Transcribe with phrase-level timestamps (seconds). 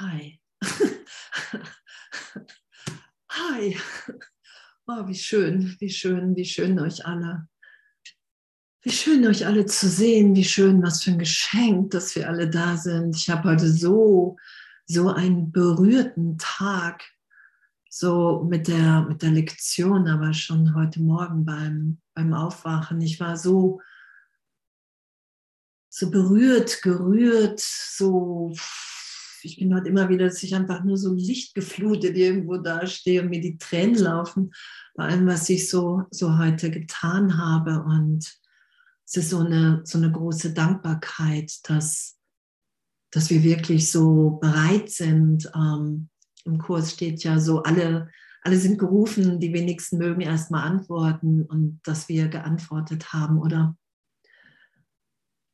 [0.00, 0.38] Hi.
[3.30, 3.76] Hi.
[4.86, 7.48] Oh, wie schön, wie schön, wie schön euch alle.
[8.82, 12.48] Wie schön euch alle zu sehen, wie schön, was für ein Geschenk, dass wir alle
[12.48, 13.16] da sind.
[13.16, 14.36] Ich habe heute so,
[14.86, 17.02] so einen berührten Tag,
[17.90, 23.00] so mit der, mit der Lektion, aber schon heute Morgen beim, beim Aufwachen.
[23.00, 23.80] Ich war so,
[25.88, 28.54] so berührt, gerührt, so
[29.48, 33.40] ich bin halt immer wieder, dass ich einfach nur so lichtgeflutet irgendwo dastehe und mir
[33.40, 34.52] die Tränen laufen
[34.94, 37.82] bei allem, was ich so, so heute getan habe.
[37.82, 38.38] Und
[39.06, 42.18] es ist so eine, so eine große Dankbarkeit, dass,
[43.10, 45.50] dass wir wirklich so bereit sind.
[45.54, 46.10] Ähm,
[46.44, 48.10] Im Kurs steht ja so, alle,
[48.42, 53.76] alle sind gerufen, die wenigsten mögen erstmal antworten und dass wir geantwortet haben, oder?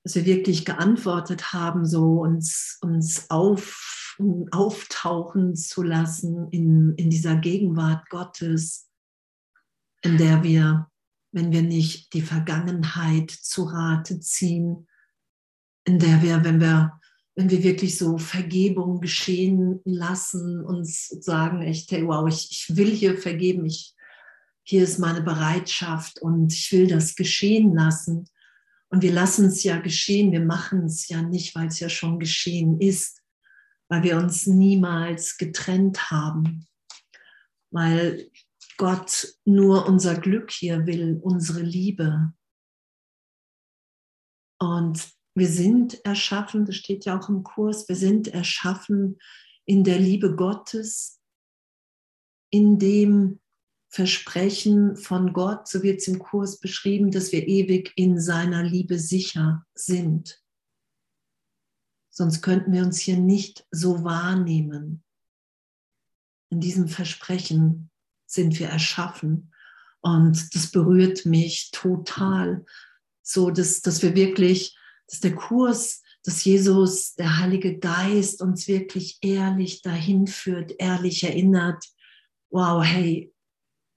[0.05, 4.19] Dass wir wirklich geantwortet haben, so uns, uns auf,
[4.51, 8.91] auftauchen zu lassen in, in dieser Gegenwart Gottes,
[10.03, 10.91] in der wir,
[11.33, 14.87] wenn wir nicht die Vergangenheit zu Rate ziehen,
[15.87, 17.01] in der wir, wenn wir,
[17.35, 22.91] wenn wir wirklich so Vergebung geschehen lassen, uns sagen, echt, hey, wow, ich, ich will
[22.91, 23.95] hier vergeben, ich,
[24.65, 28.29] hier ist meine Bereitschaft und ich will das geschehen lassen
[28.95, 32.21] und wir lassen es ja geschehen, wir machen es ja nicht, weil es ja schon
[32.21, 33.25] geschehen ist,
[33.89, 36.69] weil wir uns niemals getrennt haben,
[37.73, 38.31] weil
[38.77, 42.35] Gott nur unser Glück hier will, unsere Liebe.
[44.61, 49.19] Und wir sind erschaffen, das steht ja auch im Kurs, wir sind erschaffen
[49.65, 51.21] in der Liebe Gottes,
[52.53, 53.41] in dem
[53.95, 58.99] Versprechen von Gott, so wird es im Kurs beschrieben, dass wir ewig in seiner Liebe
[58.99, 60.43] sicher sind.
[62.11, 65.05] Sonst könnten wir uns hier nicht so wahrnehmen.
[66.51, 67.89] In diesem Versprechen
[68.27, 69.53] sind wir erschaffen.
[70.01, 72.67] Und das berührt mich total,
[73.23, 74.77] so dass, dass wir wirklich,
[75.07, 81.85] dass der Kurs, dass Jesus, der Heilige Geist uns wirklich ehrlich dahin führt, ehrlich erinnert,
[82.51, 83.34] wow, hey,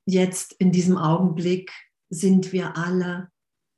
[0.08, 1.72] jetzt in diesem Augenblick
[2.10, 3.30] sind wir alle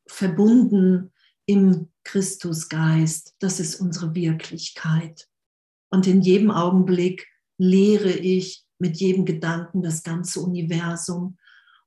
[0.07, 1.11] verbunden
[1.45, 3.35] im Christusgeist.
[3.39, 5.27] Das ist unsere Wirklichkeit.
[5.89, 11.37] Und in jedem Augenblick lehre ich mit jedem Gedanken das ganze Universum.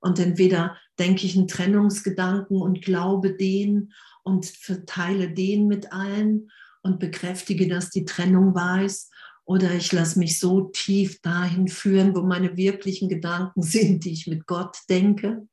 [0.00, 3.92] Und entweder denke ich einen Trennungsgedanken und glaube den
[4.24, 6.50] und verteile den mit allen
[6.82, 9.10] und bekräftige, dass die Trennung weiß.
[9.44, 14.26] Oder ich lasse mich so tief dahin führen, wo meine wirklichen Gedanken sind, die ich
[14.26, 15.46] mit Gott denke,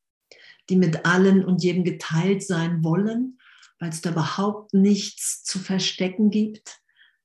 [0.70, 3.40] die mit allen und jedem geteilt sein wollen,
[3.80, 6.80] weil es da überhaupt nichts zu verstecken gibt.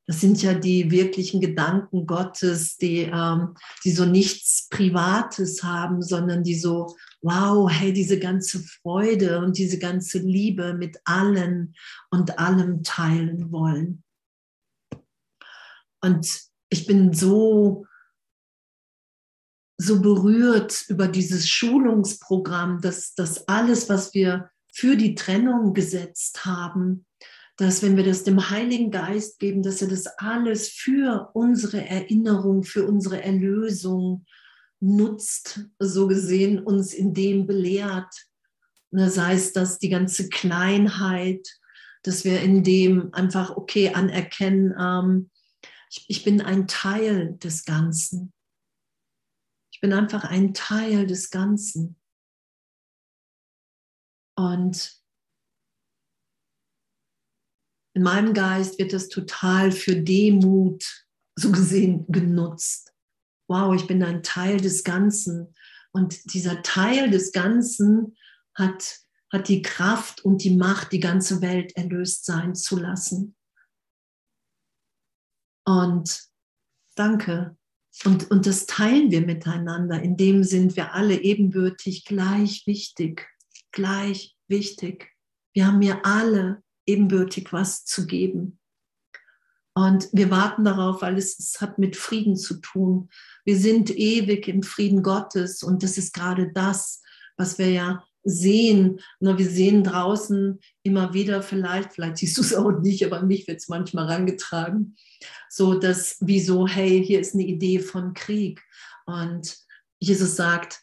[0.06, 3.54] Das sind ja die wirklichen Gedanken Gottes, die, ähm,
[3.84, 9.78] die so nichts Privates haben, sondern die so, wow, hey, diese ganze Freude und diese
[9.78, 11.74] ganze Liebe mit allen
[12.10, 14.02] und allem teilen wollen.
[16.02, 17.86] Und ich bin so,
[19.78, 27.06] so berührt über dieses Schulungsprogramm, dass das alles, was wir für die Trennung gesetzt haben,
[27.56, 32.64] dass wenn wir das dem Heiligen Geist geben, dass er das alles für unsere Erinnerung,
[32.64, 34.26] für unsere Erlösung
[34.80, 38.12] nutzt, so gesehen uns in dem belehrt.
[38.90, 41.46] Das heißt, dass die ganze Kleinheit,
[42.02, 45.30] dass wir in dem einfach, okay, anerkennen, ähm,
[45.94, 48.32] ich, ich bin ein Teil des Ganzen.
[49.72, 51.96] Ich bin einfach ein Teil des Ganzen.
[54.36, 55.00] Und
[57.94, 61.06] in meinem Geist wird das total für Demut
[61.36, 62.92] so gesehen genutzt.
[63.48, 65.54] Wow, ich bin ein Teil des Ganzen.
[65.92, 68.16] Und dieser Teil des Ganzen
[68.54, 69.00] hat,
[69.32, 73.36] hat die Kraft und die Macht, die ganze Welt erlöst sein zu lassen.
[75.64, 76.20] Und
[76.94, 77.56] danke.
[78.04, 80.02] Und, und das teilen wir miteinander.
[80.02, 83.28] In dem sind wir alle ebenbürtig gleich wichtig.
[83.70, 85.10] Gleich wichtig.
[85.52, 88.58] Wir haben mir alle ebenbürtig was zu geben.
[89.76, 93.08] Und wir warten darauf, weil es, es, hat mit Frieden zu tun.
[93.44, 97.02] Wir sind ewig im Frieden Gottes und das ist gerade das,
[97.36, 99.00] was wir ja sehen.
[99.20, 103.46] Na, wir sehen draußen immer wieder vielleicht, vielleicht siehst du es auch nicht, aber mich
[103.46, 104.96] wird es manchmal rangetragen,
[105.48, 108.62] so dass wie so, hey, hier ist eine Idee von Krieg.
[109.06, 109.56] Und
[110.00, 110.80] Jesus sagt,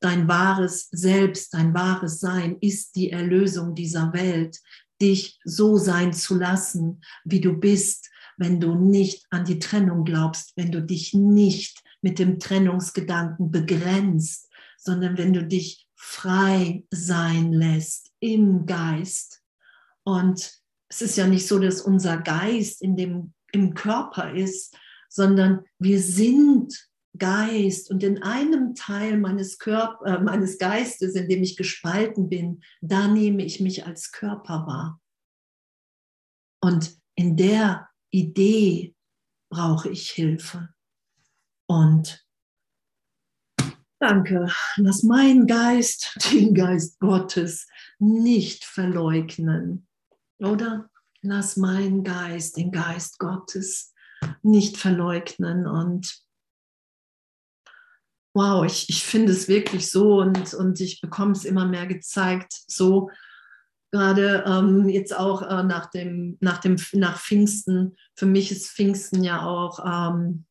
[0.00, 4.58] dein wahres Selbst, dein wahres Sein ist die Erlösung dieser Welt,
[5.00, 10.52] dich so sein zu lassen, wie du bist, wenn du nicht an die Trennung glaubst,
[10.56, 14.48] wenn du dich nicht mit dem Trennungsgedanken begrenzt,
[14.78, 19.40] sondern wenn du dich frei sein lässt im Geist.
[20.02, 24.76] Und es ist ja nicht so, dass unser Geist in dem, im Körper ist,
[25.08, 31.42] sondern wir sind Geist und in einem Teil meines, Körper, äh, meines Geistes, in dem
[31.42, 35.00] ich gespalten bin, da nehme ich mich als Körper wahr.
[36.60, 38.96] Und in der Idee
[39.50, 40.70] brauche ich Hilfe.
[41.66, 42.26] Und
[44.02, 47.68] danke, lass mein Geist den Geist Gottes
[47.98, 49.86] nicht verleugnen.
[50.38, 50.90] Oder
[51.22, 53.94] lass mein Geist den Geist Gottes
[54.42, 55.68] nicht verleugnen.
[55.68, 56.20] Und
[58.34, 62.52] wow, ich, ich finde es wirklich so und, und ich bekomme es immer mehr gezeigt,
[62.66, 63.08] so
[63.92, 67.96] gerade ähm, jetzt auch äh, nach, dem, nach, dem, nach Pfingsten.
[68.16, 70.46] Für mich ist Pfingsten ja auch, ähm,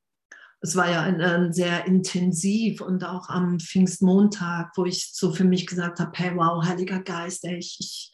[0.61, 5.43] es war ja ein, ein sehr intensiv und auch am Pfingstmontag, wo ich so für
[5.43, 8.11] mich gesagt habe, hey, wow, Heiliger Geist, ey, ich, ich,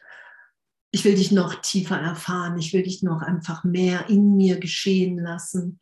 [0.91, 5.17] ich will dich noch tiefer erfahren, ich will dich noch einfach mehr in mir geschehen
[5.19, 5.79] lassen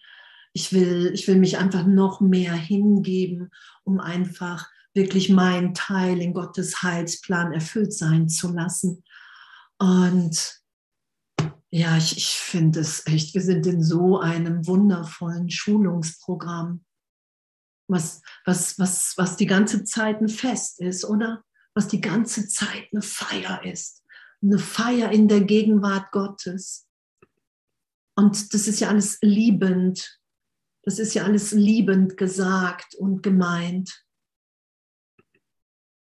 [0.55, 3.51] ich will, ich will mich einfach noch mehr hingeben,
[3.83, 9.03] um einfach wirklich meinen Teil in Gottes Heilsplan erfüllt sein zu lassen.
[9.79, 10.61] Und
[11.75, 16.85] ja, ich, ich finde es echt, wir sind in so einem wundervollen Schulungsprogramm,
[17.87, 21.43] was, was, was, was die ganze Zeit ein Fest ist, oder?
[21.75, 24.03] Was die ganze Zeit eine Feier ist.
[24.41, 26.87] Eine Feier in der Gegenwart Gottes.
[28.15, 30.19] Und das ist ja alles liebend
[30.85, 34.05] das ist ja alles liebend gesagt und gemeint.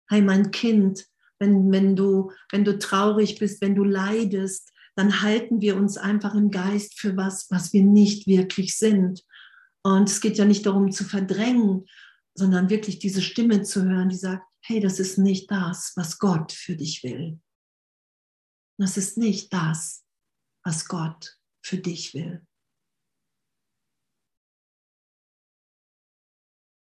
[0.09, 1.07] Hey, mein Kind,
[1.39, 6.35] wenn, wenn, du, wenn du traurig bist, wenn du leidest, dann halten wir uns einfach
[6.35, 9.25] im Geist für was, was wir nicht wirklich sind.
[9.83, 11.87] Und es geht ja nicht darum zu verdrängen,
[12.35, 16.53] sondern wirklich diese Stimme zu hören, die sagt, hey, das ist nicht das, was Gott
[16.53, 17.41] für dich will.
[18.79, 20.05] Das ist nicht das,
[20.65, 22.47] was Gott für dich will.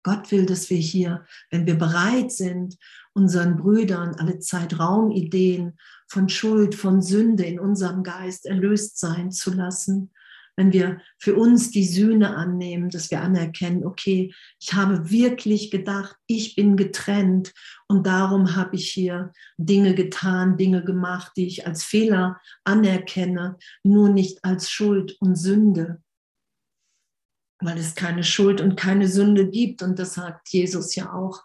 [0.08, 2.78] Gott will, dass wir hier, wenn wir bereit sind,
[3.12, 5.76] unseren Brüdern alle Zeit Raumideen
[6.06, 10.10] von Schuld, von Sünde in unserem Geist erlöst sein zu lassen,
[10.56, 16.16] wenn wir für uns die Sühne annehmen, dass wir anerkennen, okay, ich habe wirklich gedacht,
[16.26, 17.52] ich bin getrennt
[17.86, 24.08] und darum habe ich hier Dinge getan, Dinge gemacht, die ich als Fehler anerkenne, nur
[24.08, 26.00] nicht als Schuld und Sünde
[27.60, 29.82] weil es keine Schuld und keine Sünde gibt.
[29.82, 31.42] Und das sagt Jesus ja auch,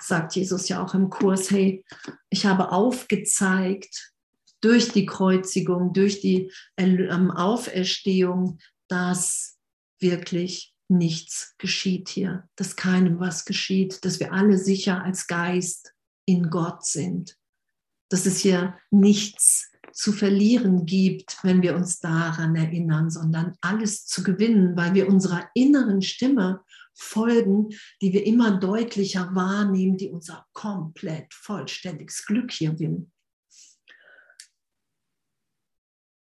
[0.00, 1.84] sagt Jesus ja auch im Kurs, hey,
[2.30, 4.12] ich habe aufgezeigt
[4.60, 8.58] durch die Kreuzigung, durch die ähm, Auferstehung,
[8.88, 9.58] dass
[10.00, 15.92] wirklich nichts geschieht hier, dass keinem was geschieht, dass wir alle sicher als Geist
[16.24, 17.36] in Gott sind,
[18.08, 24.22] dass es hier nichts zu verlieren gibt, wenn wir uns daran erinnern, sondern alles zu
[24.22, 26.60] gewinnen, weil wir unserer inneren Stimme
[26.94, 27.68] folgen,
[28.02, 33.06] die wir immer deutlicher wahrnehmen, die unser komplett vollständiges Glück hier will.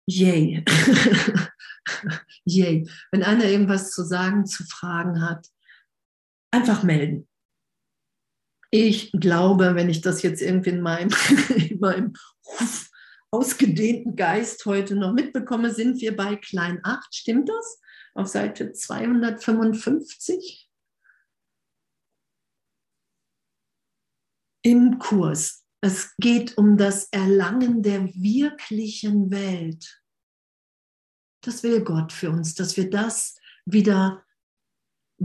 [0.06, 0.64] Yay.
[2.44, 2.88] Yay.
[3.10, 5.48] Wenn einer irgendwas zu sagen, zu fragen hat,
[6.50, 7.28] einfach melden.
[8.70, 11.10] Ich glaube, wenn ich das jetzt irgendwie in meinem,
[11.56, 12.14] in meinem
[13.32, 17.14] ausgedehnten Geist heute noch mitbekomme, sind wir bei Klein 8.
[17.14, 17.80] Stimmt das?
[18.14, 20.70] Auf Seite 255?
[24.64, 25.64] Im Kurs.
[25.80, 30.00] Es geht um das Erlangen der wirklichen Welt.
[31.42, 34.24] Das will Gott für uns, dass wir das wieder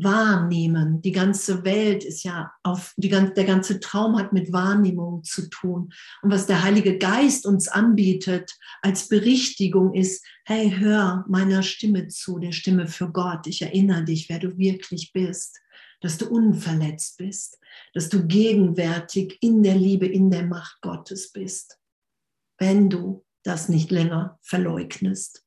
[0.04, 1.02] wahrnehmen.
[1.02, 5.92] Die ganze Welt ist ja auf, die, der ganze Traum hat mit Wahrnehmung zu tun.
[6.22, 12.40] Und was der Heilige Geist uns anbietet als Berichtigung ist, hey, hör meiner Stimme zu,
[12.40, 13.48] der Stimme für Gott.
[13.48, 15.60] Ich erinnere dich, wer du wirklich bist,
[16.02, 17.60] dass du unverletzt bist,
[17.94, 21.80] dass du gegenwärtig in der Liebe, in der Macht Gottes bist,
[22.60, 25.44] wenn du das nicht länger verleugnest.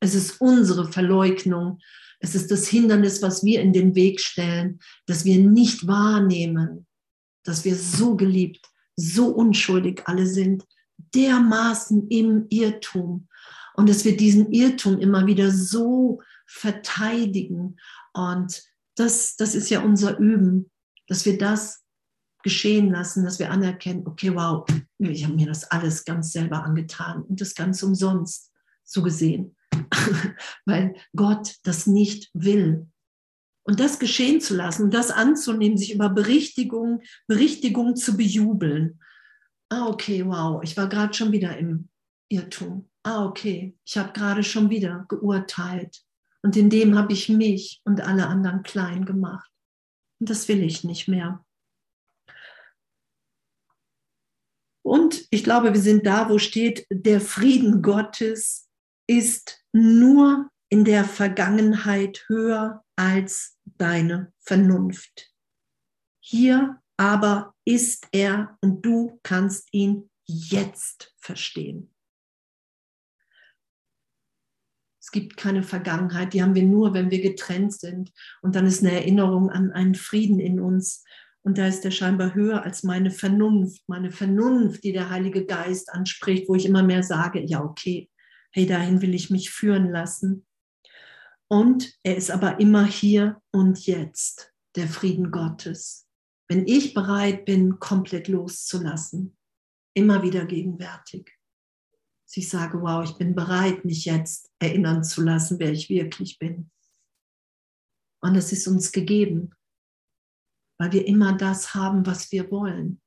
[0.00, 1.78] Es ist unsere Verleugnung,
[2.24, 6.86] es ist das Hindernis, was wir in den Weg stellen, dass wir nicht wahrnehmen,
[7.44, 8.66] dass wir so geliebt,
[8.96, 10.64] so unschuldig alle sind,
[11.14, 13.28] dermaßen im Irrtum
[13.74, 17.76] und dass wir diesen Irrtum immer wieder so verteidigen.
[18.14, 18.62] Und
[18.94, 20.70] das, das ist ja unser Üben,
[21.08, 21.82] dass wir das
[22.42, 24.66] geschehen lassen, dass wir anerkennen, okay, wow,
[24.98, 28.50] ich habe mir das alles ganz selber angetan und das ganz umsonst
[28.82, 29.56] so gesehen.
[30.66, 32.86] weil Gott das nicht will.
[33.66, 39.00] Und das geschehen zu lassen das anzunehmen, sich über Berichtigung, Berichtigung zu bejubeln.
[39.70, 41.88] Ah, okay, wow, ich war gerade schon wieder im
[42.28, 42.88] Irrtum.
[43.02, 46.02] Ah, okay, ich habe gerade schon wieder geurteilt.
[46.42, 49.50] Und in dem habe ich mich und alle anderen klein gemacht.
[50.20, 51.44] Und das will ich nicht mehr.
[54.84, 58.63] Und ich glaube, wir sind da, wo steht, der Frieden Gottes
[59.06, 65.32] ist nur in der Vergangenheit höher als deine Vernunft.
[66.20, 71.94] Hier aber ist er und du kannst ihn jetzt verstehen.
[75.00, 78.12] Es gibt keine Vergangenheit, die haben wir nur, wenn wir getrennt sind.
[78.42, 81.04] Und dann ist eine Erinnerung an einen Frieden in uns.
[81.42, 85.92] Und da ist der scheinbar höher als meine Vernunft, meine Vernunft, die der Heilige Geist
[85.92, 88.08] anspricht, wo ich immer mehr sage, ja, okay,
[88.54, 90.46] hey, dahin will ich mich führen lassen.
[91.48, 96.06] Und er ist aber immer hier und jetzt, der Frieden Gottes.
[96.48, 99.36] Wenn ich bereit bin, komplett loszulassen,
[99.94, 101.34] immer wieder gegenwärtig
[102.36, 106.70] ich sage, wow, ich bin bereit, mich jetzt erinnern zu lassen, wer ich wirklich bin.
[108.22, 109.54] Und es ist uns gegeben,
[110.78, 113.00] weil wir immer das haben, was wir wollen.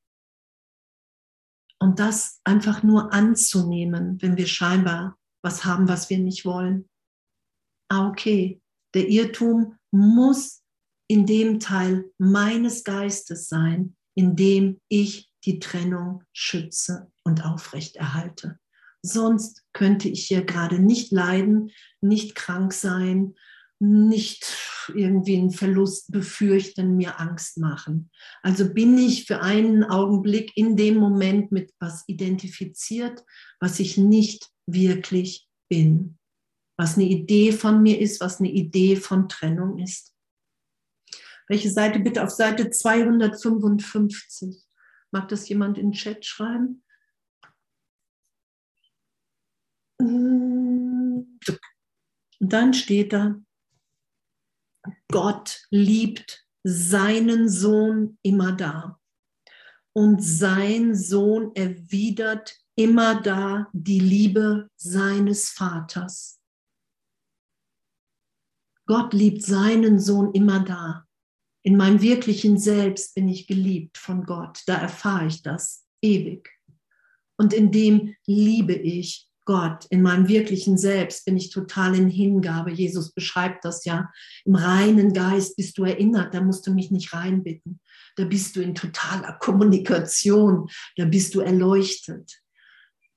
[1.79, 6.89] Und das einfach nur anzunehmen, wenn wir scheinbar was haben, was wir nicht wollen.
[7.89, 8.61] Ah, okay,
[8.93, 10.63] der Irrtum muss
[11.07, 18.59] in dem Teil meines Geistes sein, in dem ich die Trennung schütze und aufrechterhalte.
[19.01, 23.35] Sonst könnte ich hier gerade nicht leiden, nicht krank sein,
[23.79, 24.45] nicht
[24.93, 28.09] irgendwie einen Verlust befürchten, mir Angst machen.
[28.41, 33.23] Also bin ich für einen Augenblick in dem Moment mit was identifiziert,
[33.59, 36.17] was ich nicht wirklich bin.
[36.77, 40.13] Was eine Idee von mir ist, was eine Idee von Trennung ist.
[41.47, 44.63] Welche Seite bitte auf Seite 255?
[45.11, 46.83] Mag das jemand in den Chat schreiben?
[49.99, 51.39] Und
[52.39, 53.41] dann steht da,
[55.09, 58.99] Gott liebt seinen Sohn immer da.
[59.93, 66.39] Und sein Sohn erwidert immer da die Liebe seines Vaters.
[68.85, 71.05] Gott liebt seinen Sohn immer da.
[71.63, 74.61] In meinem wirklichen Selbst bin ich geliebt von Gott.
[74.67, 76.49] Da erfahre ich das ewig.
[77.35, 82.71] Und in dem liebe ich Gott, in meinem wirklichen Selbst bin ich total in Hingabe.
[82.71, 84.11] Jesus beschreibt das ja.
[84.45, 87.79] Im reinen Geist bist du erinnert, da musst du mich nicht reinbitten.
[88.17, 92.41] Da bist du in totaler Kommunikation, da bist du erleuchtet.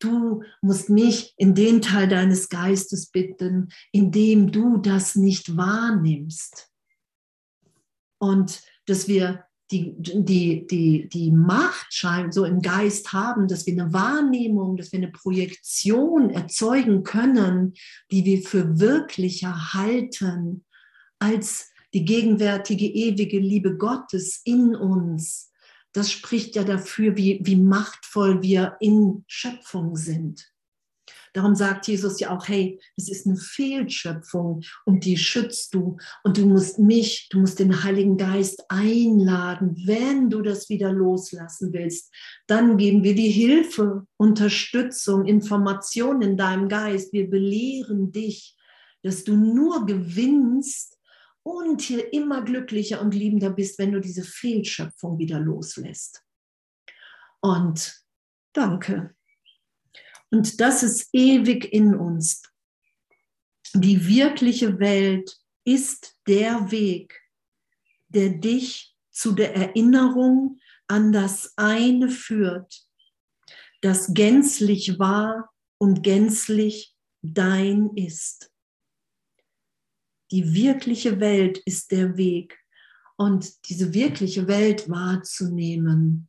[0.00, 6.68] Du musst mich in den Teil deines Geistes bitten, in dem du das nicht wahrnimmst.
[8.18, 11.92] Und dass wir die, die, die, die Macht
[12.30, 17.74] so im Geist haben, dass wir eine Wahrnehmung, dass wir eine Projektion erzeugen können,
[18.10, 20.64] die wir für wirklicher halten
[21.18, 25.49] als die gegenwärtige ewige Liebe Gottes in uns.
[25.92, 30.52] Das spricht ja dafür, wie, wie machtvoll wir in Schöpfung sind.
[31.32, 35.96] Darum sagt Jesus ja auch, hey, es ist eine Fehlschöpfung und die schützt du.
[36.24, 41.72] Und du musst mich, du musst den Heiligen Geist einladen, wenn du das wieder loslassen
[41.72, 42.12] willst.
[42.46, 47.12] Dann geben wir die Hilfe, Unterstützung, Information in deinem Geist.
[47.12, 48.56] Wir belehren dich,
[49.02, 50.98] dass du nur gewinnst
[51.58, 56.22] und hier immer glücklicher und liebender bist, wenn du diese Fehlschöpfung wieder loslässt.
[57.40, 57.94] Und
[58.52, 59.14] danke.
[60.30, 62.42] Und das ist ewig in uns.
[63.74, 67.20] Die wirkliche Welt ist der Weg,
[68.08, 72.86] der dich zu der Erinnerung an das eine führt,
[73.80, 78.50] das gänzlich wahr und gänzlich dein ist.
[80.30, 82.58] Die wirkliche Welt ist der Weg.
[83.16, 86.28] Und diese wirkliche Welt wahrzunehmen,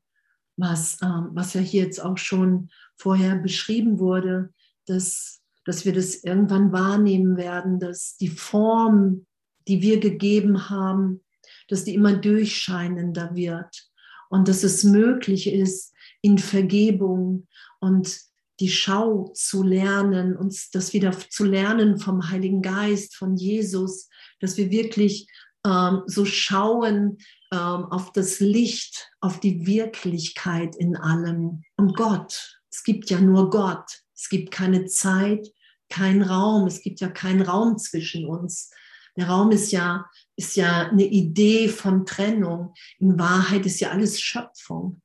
[0.58, 4.54] was, ähm, was ja hier jetzt auch schon vorher beschrieben wurde,
[4.86, 9.26] dass, dass wir das irgendwann wahrnehmen werden, dass die Form,
[9.68, 11.22] die wir gegeben haben,
[11.68, 13.90] dass die immer durchscheinender wird
[14.30, 17.48] und dass es möglich ist, in Vergebung
[17.80, 18.20] und
[18.62, 24.08] die Schau zu lernen, uns das wieder zu lernen vom Heiligen Geist, von Jesus,
[24.40, 25.28] dass wir wirklich
[25.66, 27.18] ähm, so schauen
[27.52, 32.60] ähm, auf das Licht, auf die Wirklichkeit in allem und Gott.
[32.72, 34.04] Es gibt ja nur Gott.
[34.16, 35.48] Es gibt keine Zeit,
[35.90, 38.72] kein Raum, es gibt ja keinen Raum zwischen uns.
[39.18, 42.74] Der Raum ist ja, ist ja eine Idee von Trennung.
[43.00, 45.02] In Wahrheit ist ja alles Schöpfung.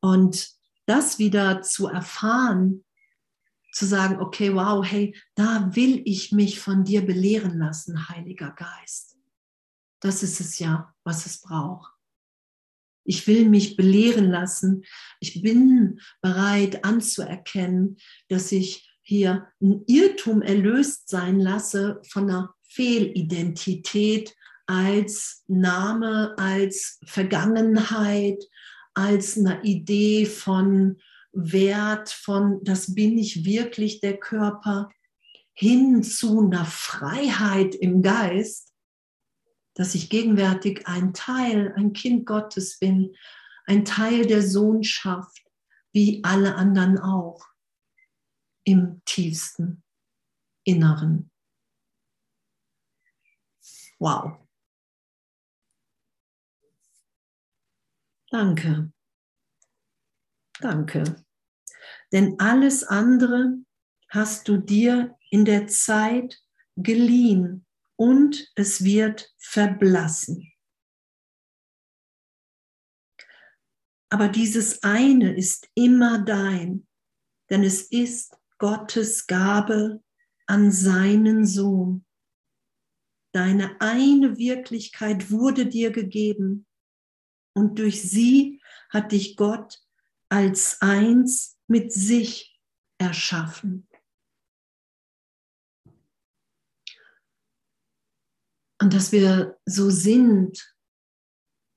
[0.00, 0.57] Und
[0.88, 2.84] das wieder zu erfahren,
[3.72, 9.16] zu sagen, okay, wow, hey, da will ich mich von dir belehren lassen, Heiliger Geist.
[10.00, 11.92] Das ist es ja, was es braucht.
[13.04, 14.84] Ich will mich belehren lassen.
[15.20, 24.34] Ich bin bereit anzuerkennen, dass ich hier ein Irrtum erlöst sein lasse von einer Fehlidentität
[24.66, 28.44] als Name, als Vergangenheit,
[28.98, 31.00] als eine Idee von
[31.30, 34.90] Wert, von das bin ich wirklich der Körper,
[35.54, 38.74] hin zu einer Freiheit im Geist,
[39.74, 43.14] dass ich gegenwärtig ein Teil, ein Kind Gottes bin,
[43.66, 45.44] ein Teil der Sohnschaft,
[45.92, 47.46] wie alle anderen auch,
[48.64, 49.84] im tiefsten
[50.64, 51.30] Inneren.
[54.00, 54.47] Wow.
[58.30, 58.92] Danke.
[60.60, 61.24] Danke.
[62.12, 63.58] Denn alles andere
[64.08, 66.42] hast du dir in der Zeit
[66.76, 67.66] geliehen
[67.96, 70.52] und es wird verblassen.
[74.10, 76.86] Aber dieses eine ist immer dein,
[77.50, 80.02] denn es ist Gottes Gabe
[80.46, 82.06] an seinen Sohn.
[83.32, 86.66] Deine eine Wirklichkeit wurde dir gegeben
[87.58, 89.80] und durch sie hat dich Gott
[90.28, 92.58] als eins mit sich
[92.98, 93.88] erschaffen.
[98.80, 100.72] Und dass wir so sind,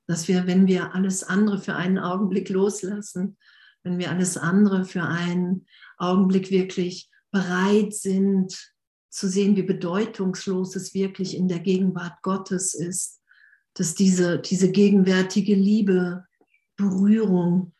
[0.08, 3.38] dass wir, wenn wir alles andere für einen Augenblick loslassen,
[3.82, 5.66] wenn wir alles andere für einen
[5.98, 8.72] Augenblick wirklich bereit sind
[9.10, 13.21] zu sehen, wie bedeutungslos es wirklich in der Gegenwart Gottes ist,
[13.74, 16.26] dass diese, diese gegenwärtige Liebe,
[16.76, 17.74] Berührung,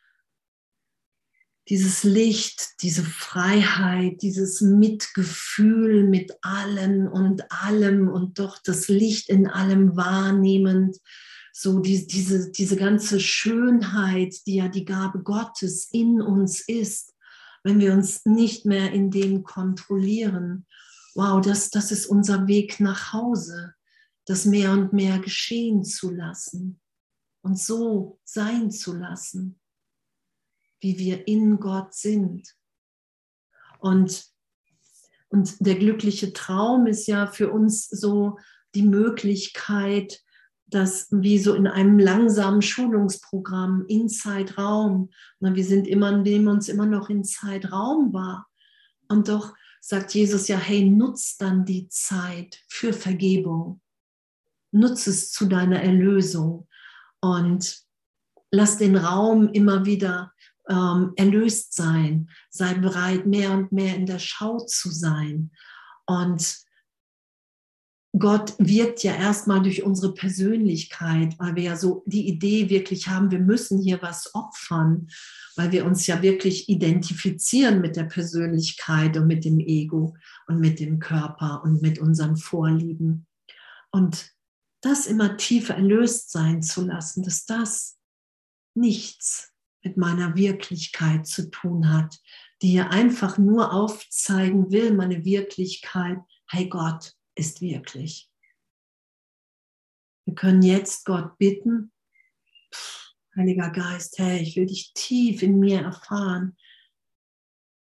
[1.68, 9.46] dieses Licht, diese Freiheit, dieses Mitgefühl mit allen und allem und doch das Licht in
[9.46, 10.98] allem wahrnehmend,
[11.52, 17.14] so die, diese, diese ganze Schönheit, die ja die Gabe Gottes in uns ist,
[17.62, 20.66] wenn wir uns nicht mehr in dem kontrollieren.
[21.14, 23.74] Wow, das, das ist unser Weg nach Hause,
[24.26, 26.80] das mehr und mehr geschehen zu lassen
[27.42, 29.58] und so sein zu lassen
[30.82, 32.54] wie wir in Gott sind.
[33.78, 34.26] Und,
[35.28, 38.38] und der glückliche Traum ist ja für uns so
[38.74, 40.20] die Möglichkeit,
[40.66, 46.86] dass wie so in einem langsamen Schulungsprogramm in Zeitraum, wir sind immer, nehmen uns immer
[46.86, 48.48] noch in Zeitraum wahr.
[49.08, 53.81] Und doch sagt Jesus ja, hey, nutz dann die Zeit für Vergebung.
[54.72, 56.66] Nutz es zu deiner Erlösung
[57.20, 57.78] und
[58.50, 60.32] lass den Raum immer wieder
[60.68, 65.50] ähm, erlöst sein, sei bereit, mehr und mehr in der Schau zu sein.
[66.06, 66.62] Und
[68.18, 73.30] Gott wirkt ja erstmal durch unsere Persönlichkeit, weil wir ja so die Idee wirklich haben,
[73.30, 75.08] wir müssen hier was opfern,
[75.56, 80.14] weil wir uns ja wirklich identifizieren mit der Persönlichkeit und mit dem Ego
[80.46, 83.26] und mit dem Körper und mit unseren Vorlieben.
[83.90, 84.31] Und
[84.82, 87.98] das immer tiefer erlöst sein zu lassen, dass das
[88.74, 92.20] nichts mit meiner Wirklichkeit zu tun hat,
[92.60, 96.18] die ja einfach nur aufzeigen will, meine Wirklichkeit,
[96.48, 98.30] hey Gott ist wirklich.
[100.24, 101.92] Wir können jetzt Gott bitten,
[103.34, 106.56] Heiliger Geist, hey, ich will dich tief in mir erfahren.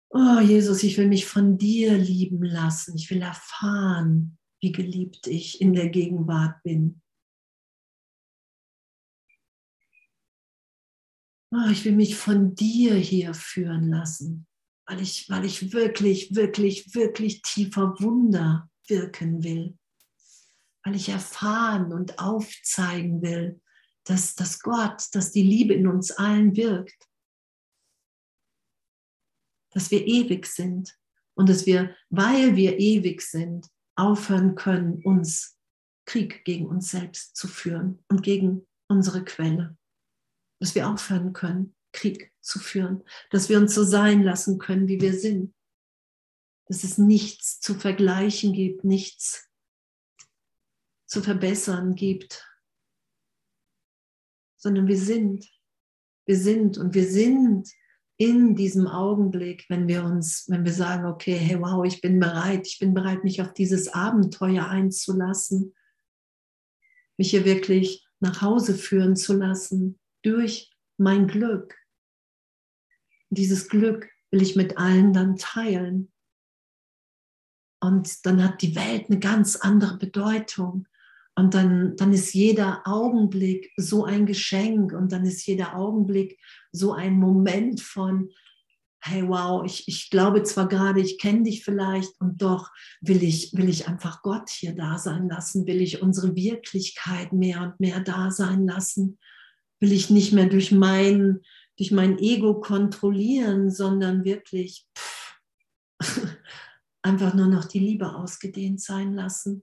[0.09, 2.96] Oh Jesus, ich will mich von dir lieben lassen.
[2.96, 7.03] Ich will erfahren, wie geliebt ich in der Gegenwart bin.
[11.57, 14.47] oh, ich will mich von dir hier führen lassen,
[14.87, 19.77] weil ich, weil ich wirklich, wirklich, wirklich tiefer Wunder wirken will,
[20.85, 23.61] weil ich erfahren und aufzeigen will,
[24.05, 27.09] dass, dass Gott, dass die Liebe in uns allen wirkt,
[29.73, 30.97] dass wir ewig sind
[31.35, 33.66] und dass wir, weil wir ewig sind,
[33.97, 35.59] aufhören können, uns
[36.05, 39.77] Krieg gegen uns selbst zu führen und gegen unsere Quelle.
[40.61, 45.01] Dass wir aufhören können, Krieg zu führen, dass wir uns so sein lassen können, wie
[45.01, 45.55] wir sind,
[46.67, 49.49] dass es nichts zu vergleichen gibt, nichts
[51.07, 52.47] zu verbessern gibt,
[54.57, 55.49] sondern wir sind,
[56.27, 57.71] wir sind und wir sind
[58.18, 62.66] in diesem Augenblick, wenn wir uns, wenn wir sagen, okay, hey, wow, ich bin bereit,
[62.66, 65.74] ich bin bereit, mich auf dieses Abenteuer einzulassen,
[67.18, 71.76] mich hier wirklich nach Hause führen zu lassen durch mein Glück.
[73.29, 76.11] Dieses Glück will ich mit allen dann teilen.
[77.81, 80.88] Und dann hat die Welt eine ganz andere Bedeutung.
[81.38, 86.40] Und dann, dann ist jeder Augenblick so ein Geschenk und dann ist jeder Augenblick
[86.72, 88.31] so ein Moment von,
[89.03, 92.70] hey wow, ich, ich glaube zwar gerade, ich kenne dich vielleicht und doch
[93.03, 97.61] will ich, will ich einfach Gott hier da sein lassen, will ich unsere Wirklichkeit mehr
[97.61, 99.18] und mehr da sein lassen,
[99.79, 101.42] will ich nicht mehr durch mein,
[101.77, 105.37] durch mein Ego kontrollieren, sondern wirklich pff,
[107.03, 109.62] einfach nur noch die Liebe ausgedehnt sein lassen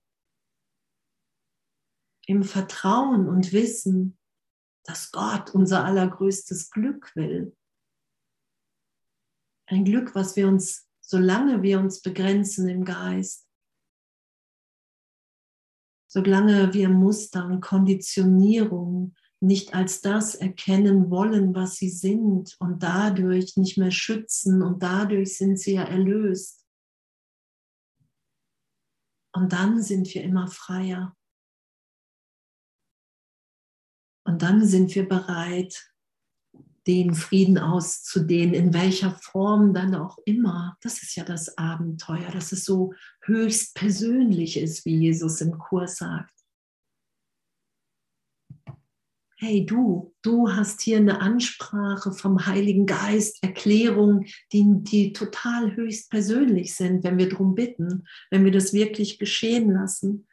[2.25, 4.17] im Vertrauen und Wissen,
[4.83, 7.55] dass Gott unser allergrößtes Glück will.
[9.67, 13.47] Ein Glück, was wir uns, solange wir uns begrenzen im Geist,
[16.07, 23.57] solange wir Muster und Konditionierung nicht als das erkennen wollen, was sie sind und dadurch
[23.57, 26.65] nicht mehr schützen und dadurch sind sie ja erlöst.
[29.35, 31.17] Und dann sind wir immer freier.
[34.23, 35.93] Und dann sind wir bereit,
[36.87, 40.77] den Frieden auszudehnen, in welcher Form dann auch immer.
[40.81, 45.97] Das ist ja das Abenteuer, dass es so höchst persönlich ist, wie Jesus im Kurs
[45.97, 46.33] sagt.
[49.37, 56.09] Hey du, du hast hier eine Ansprache vom Heiligen Geist, Erklärungen, die, die total höchst
[56.09, 60.27] persönlich sind, wenn wir darum bitten, wenn wir das wirklich geschehen lassen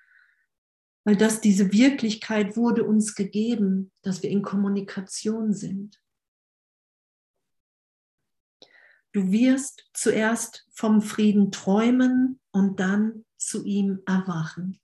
[1.05, 6.01] weil das diese Wirklichkeit wurde uns gegeben, dass wir in Kommunikation sind.
[9.13, 14.79] Du wirst zuerst vom Frieden träumen und dann zu ihm erwachen.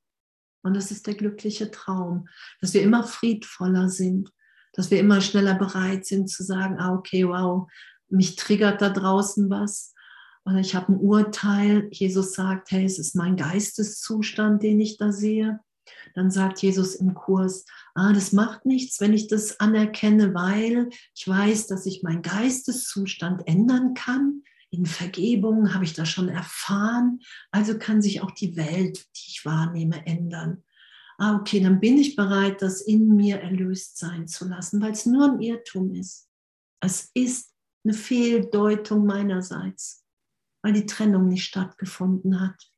[0.62, 2.28] Und das ist der glückliche Traum,
[2.60, 4.32] dass wir immer friedvoller sind,
[4.72, 7.70] dass wir immer schneller bereit sind zu sagen, ah, okay, wow,
[8.08, 9.94] mich triggert da draußen was.
[10.44, 11.88] Oder ich habe ein Urteil.
[11.92, 15.60] Jesus sagt, hey, es ist mein Geisteszustand, den ich da sehe
[16.14, 21.26] dann sagt Jesus im Kurs, ah, das macht nichts, wenn ich das anerkenne, weil ich
[21.26, 24.42] weiß, dass ich meinen Geisteszustand ändern kann.
[24.70, 27.20] In Vergebung habe ich das schon erfahren,
[27.50, 30.64] also kann sich auch die Welt, die ich wahrnehme, ändern.
[31.18, 35.06] Ah, okay, dann bin ich bereit, das in mir erlöst sein zu lassen, weil es
[35.06, 36.28] nur ein Irrtum ist.
[36.80, 40.04] Es ist eine Fehldeutung meinerseits,
[40.62, 42.70] weil die Trennung nicht stattgefunden hat.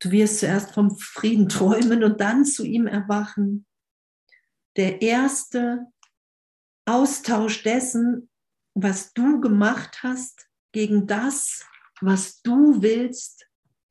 [0.00, 3.66] Du wirst zuerst vom Frieden träumen und dann zu ihm erwachen.
[4.76, 5.86] Der erste
[6.86, 8.30] Austausch dessen,
[8.74, 11.66] was du gemacht hast, gegen das,
[12.00, 13.46] was du willst,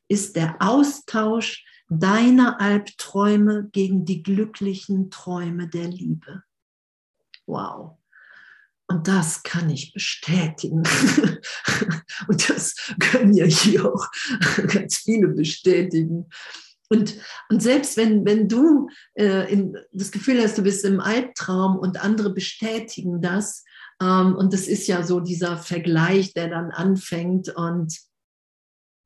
[0.07, 6.43] ist der Austausch deiner Albträume gegen die glücklichen Träume der Liebe.
[7.45, 7.98] Wow.
[8.89, 10.81] Und das kann ich bestätigen.
[12.27, 14.07] und das können ja hier auch
[14.67, 16.27] ganz viele bestätigen.
[16.89, 17.15] Und,
[17.49, 22.03] und selbst wenn, wenn du äh, in, das Gefühl hast, du bist im Albtraum und
[22.03, 23.63] andere bestätigen das,
[24.01, 27.49] ähm, und das ist ja so dieser Vergleich, der dann anfängt.
[27.49, 27.95] Und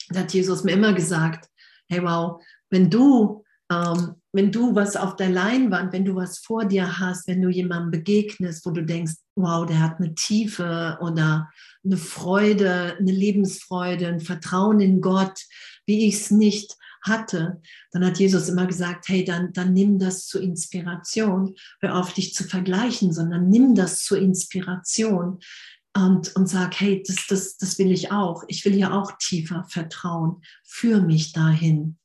[0.09, 1.49] da hat Jesus mir immer gesagt,
[1.89, 6.65] hey wow, wenn du ähm, wenn du was auf der Leinwand, wenn du was vor
[6.65, 11.49] dir hast, wenn du jemandem begegnest, wo du denkst, wow, der hat eine Tiefe oder
[11.83, 15.39] eine Freude, eine Lebensfreude, ein Vertrauen in Gott,
[15.85, 20.25] wie ich es nicht hatte, dann hat Jesus immer gesagt, hey, dann, dann nimm das
[20.25, 21.55] zur Inspiration.
[21.81, 25.39] Hör auf, dich zu vergleichen, sondern nimm das zur Inspiration
[25.95, 28.43] und, und sag, hey, das, das, das will ich auch.
[28.47, 30.41] Ich will ja auch tiefer vertrauen.
[30.63, 31.97] Führ mich dahin.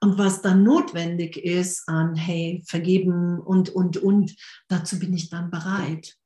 [0.00, 4.36] Und was dann notwendig ist an, hey, vergeben und, und, und,
[4.68, 6.16] dazu bin ich dann bereit.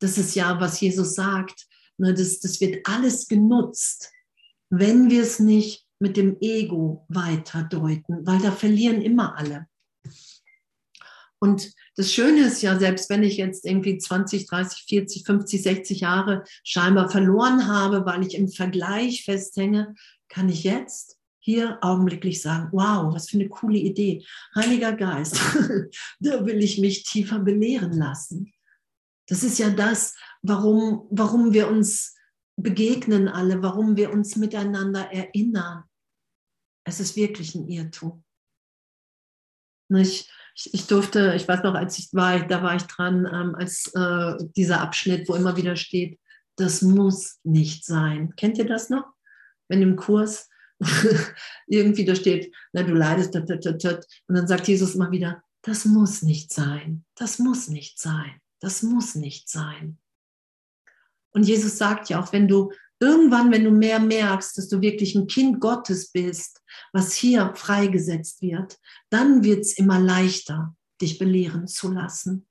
[0.00, 1.66] Das ist ja, was Jesus sagt.
[1.98, 4.10] Ne, das, das wird alles genutzt,
[4.70, 9.66] wenn wir es nicht mit dem Ego weiterdeuten, weil da verlieren immer alle.
[11.38, 16.00] Und das Schöne ist ja, selbst wenn ich jetzt irgendwie 20, 30, 40, 50, 60
[16.00, 19.94] Jahre scheinbar verloren habe, weil ich im Vergleich festhänge,
[20.28, 24.24] kann ich jetzt hier augenblicklich sagen, wow, was für eine coole Idee.
[24.54, 25.40] Heiliger Geist,
[26.20, 28.52] da will ich mich tiefer belehren lassen.
[29.30, 32.16] Das ist ja das, warum, warum wir uns
[32.56, 35.84] begegnen alle, warum wir uns miteinander erinnern.
[36.84, 38.24] Es ist wirklich ein Irrtum.
[39.90, 43.54] Ich, ich, ich, durfte, ich weiß noch, als ich war, da war ich dran, ähm,
[43.54, 46.18] als äh, dieser Abschnitt, wo immer wieder steht,
[46.56, 48.34] das muss nicht sein.
[48.34, 49.04] Kennt ihr das noch?
[49.68, 50.48] Wenn im Kurs
[51.68, 56.52] irgendwie da steht, na, du leidest, und dann sagt Jesus immer wieder, das muss nicht
[56.52, 59.98] sein, das muss nicht sein, das muss nicht sein.
[61.32, 65.14] Und Jesus sagt ja auch, wenn du irgendwann, wenn du mehr merkst, dass du wirklich
[65.14, 71.66] ein Kind Gottes bist, was hier freigesetzt wird, dann wird es immer leichter, dich belehren
[71.66, 72.46] zu lassen.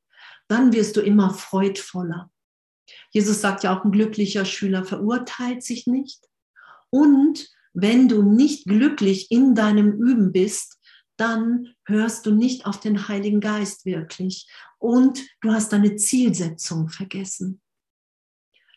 [0.48, 2.32] Dann wirst du immer freudvoller.
[3.12, 6.28] Jesus sagt ja auch, ein glücklicher Schüler verurteilt sich nicht.
[6.90, 10.79] Und wenn du nicht glücklich in deinem Üben bist,
[11.20, 17.62] dann hörst du nicht auf den Heiligen Geist wirklich und du hast deine Zielsetzung vergessen.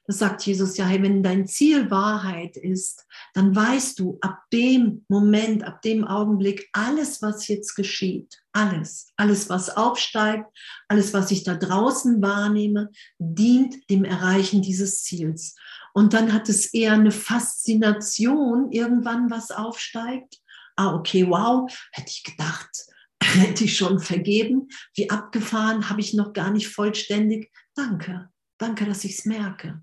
[0.07, 5.05] Das sagt Jesus ja, hey, wenn dein Ziel Wahrheit ist, dann weißt du ab dem
[5.09, 10.47] Moment, ab dem Augenblick, alles, was jetzt geschieht, alles, alles, was aufsteigt,
[10.89, 15.55] alles, was ich da draußen wahrnehme, dient dem Erreichen dieses Ziels.
[15.95, 20.39] Und dann hat es eher eine Faszination, irgendwann was aufsteigt.
[20.77, 22.71] Ah, okay, wow, hätte ich gedacht,
[23.23, 24.69] hätte ich schon vergeben.
[24.95, 27.51] Wie abgefahren, habe ich noch gar nicht vollständig.
[27.75, 29.83] Danke, danke, dass ich es merke.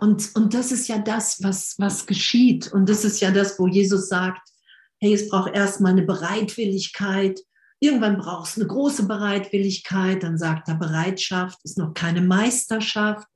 [0.00, 2.72] Und, und das ist ja das, was, was geschieht.
[2.72, 4.48] Und das ist ja das, wo Jesus sagt,
[5.00, 7.40] hey, es braucht erstmal eine Bereitwilligkeit.
[7.80, 10.22] Irgendwann brauchst du eine große Bereitwilligkeit.
[10.22, 13.28] Dann sagt er, Bereitschaft ist noch keine Meisterschaft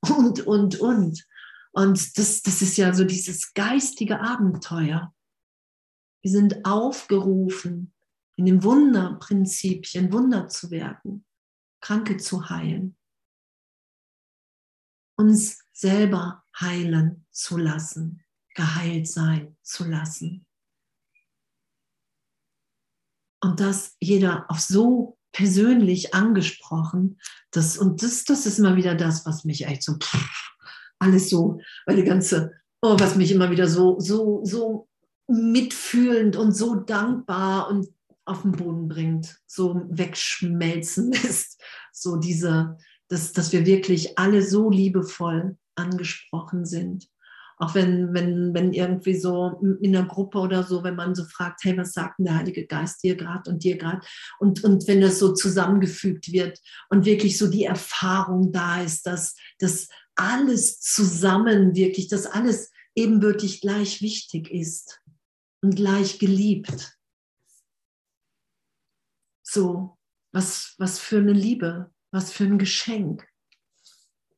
[0.00, 1.24] und, und, und.
[1.72, 5.12] Und das, das ist ja so dieses geistige Abenteuer.
[6.26, 7.94] Wir sind aufgerufen,
[8.34, 11.24] in dem Wunderprinzipien Wunder zu werden,
[11.80, 12.96] Kranke zu heilen,
[15.16, 18.24] uns selber heilen zu lassen,
[18.56, 20.44] geheilt sein zu lassen.
[23.40, 27.20] Und das jeder auf so persönlich angesprochen,
[27.52, 30.56] das, und das, das ist immer wieder das, was mich echt so, pff,
[30.98, 34.88] alles so, weil die ganze, oh, was mich immer wieder so, so, so
[35.28, 37.88] mitfühlend und so dankbar und
[38.24, 41.60] auf den Boden bringt, so wegschmelzen lässt,
[41.92, 42.76] so diese,
[43.08, 47.08] dass, dass wir wirklich alle so liebevoll angesprochen sind.
[47.58, 51.64] Auch wenn, wenn, wenn irgendwie so in der Gruppe oder so, wenn man so fragt,
[51.64, 54.00] hey, was sagt denn der Heilige Geist dir gerade und dir gerade?
[54.38, 56.60] Und, und wenn das so zusammengefügt wird
[56.90, 63.62] und wirklich so die Erfahrung da ist, dass das alles zusammen wirklich, dass alles ebenbürtig
[63.62, 65.00] gleich wichtig ist
[65.66, 66.96] und gleich geliebt.
[69.42, 69.98] So,
[70.32, 73.26] was, was für eine Liebe, was für ein Geschenk.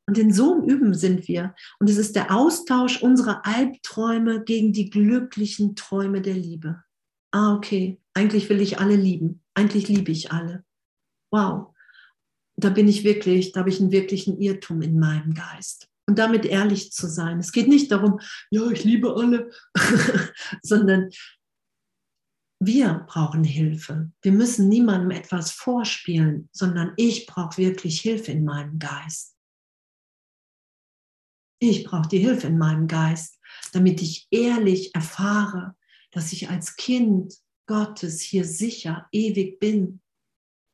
[0.07, 1.55] Und in so einem Üben sind wir.
[1.81, 6.83] Und es ist der Austausch unserer Albträume gegen die glücklichen Träume der Liebe.
[7.31, 8.01] Ah, okay.
[8.15, 9.45] Eigentlich will ich alle lieben.
[9.53, 10.65] Eigentlich liebe ich alle.
[11.31, 11.75] Wow.
[12.57, 15.91] Da bin ich wirklich, da habe ich einen wirklichen Irrtum in meinem Geist.
[16.09, 17.39] Und damit ehrlich zu sein.
[17.39, 18.19] Es geht nicht darum,
[18.51, 19.51] ja, ich liebe alle,
[20.63, 21.11] sondern
[22.61, 24.11] wir brauchen Hilfe.
[24.23, 29.37] Wir müssen niemandem etwas vorspielen, sondern ich brauche wirklich Hilfe in meinem Geist.
[31.61, 33.39] Ich brauche die Hilfe in meinem Geist,
[33.73, 35.77] damit ich ehrlich erfahre,
[36.11, 37.35] dass ich als Kind
[37.67, 40.01] Gottes hier sicher, ewig bin,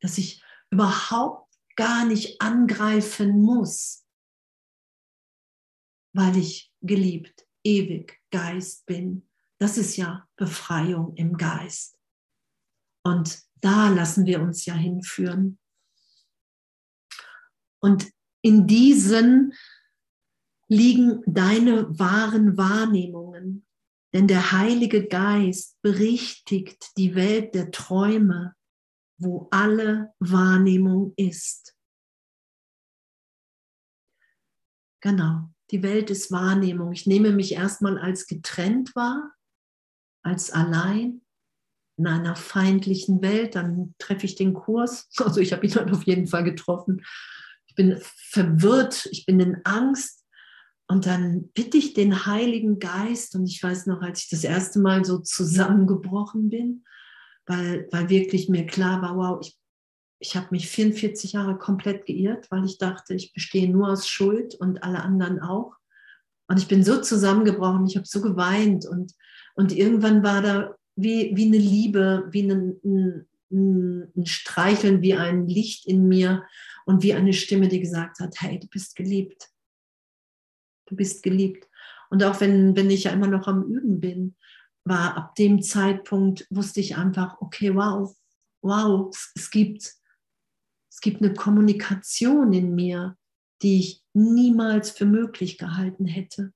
[0.01, 4.04] dass ich überhaupt gar nicht angreifen muss,
[6.15, 9.27] weil ich geliebt, ewig Geist bin.
[9.57, 11.99] Das ist ja Befreiung im Geist.
[13.03, 15.59] Und da lassen wir uns ja hinführen.
[17.81, 19.53] Und in diesen
[20.67, 23.65] liegen deine wahren Wahrnehmungen.
[24.13, 28.55] Denn der Heilige Geist berichtigt die Welt der Träume,
[29.17, 31.75] wo alle Wahrnehmung ist.
[35.01, 36.91] Genau, die Welt ist Wahrnehmung.
[36.91, 39.31] Ich nehme mich erstmal als getrennt wahr,
[40.23, 41.21] als allein
[41.97, 43.55] in einer feindlichen Welt.
[43.55, 45.09] Dann treffe ich den Kurs.
[45.19, 47.03] Also ich habe ihn dann auf jeden Fall getroffen.
[47.67, 50.23] Ich bin verwirrt, ich bin in Angst.
[50.87, 54.79] Und dann bitte ich den Heiligen Geist, und ich weiß noch, als ich das erste
[54.79, 56.83] Mal so zusammengebrochen bin,
[57.47, 59.57] weil, weil wirklich mir klar war, wow, ich,
[60.19, 64.55] ich habe mich 44 Jahre komplett geirrt, weil ich dachte, ich bestehe nur aus Schuld
[64.55, 65.73] und alle anderen auch.
[66.47, 69.13] Und ich bin so zusammengebrochen, ich habe so geweint und,
[69.55, 75.47] und irgendwann war da wie, wie eine Liebe, wie ein, ein, ein Streicheln, wie ein
[75.47, 76.43] Licht in mir
[76.85, 79.49] und wie eine Stimme, die gesagt hat, hey, du bist geliebt
[80.85, 81.67] du bist geliebt.
[82.09, 84.35] Und auch wenn, wenn ich ja immer noch am Üben bin,
[84.83, 88.15] war ab dem Zeitpunkt, wusste ich einfach, okay, wow,
[88.61, 89.93] wow, es, es, gibt,
[90.95, 93.17] es gibt eine Kommunikation in mir,
[93.61, 96.53] die ich niemals für möglich gehalten hätte.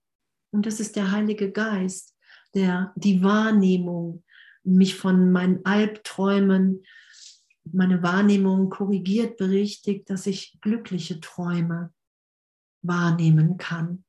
[0.52, 2.16] Und das ist der Heilige Geist,
[2.54, 4.24] der die Wahrnehmung,
[4.64, 6.86] mich von meinen Albträumen,
[7.70, 11.94] meine Wahrnehmung korrigiert, berichtigt, dass ich glückliche Träume
[12.82, 14.06] wahrnehmen kann.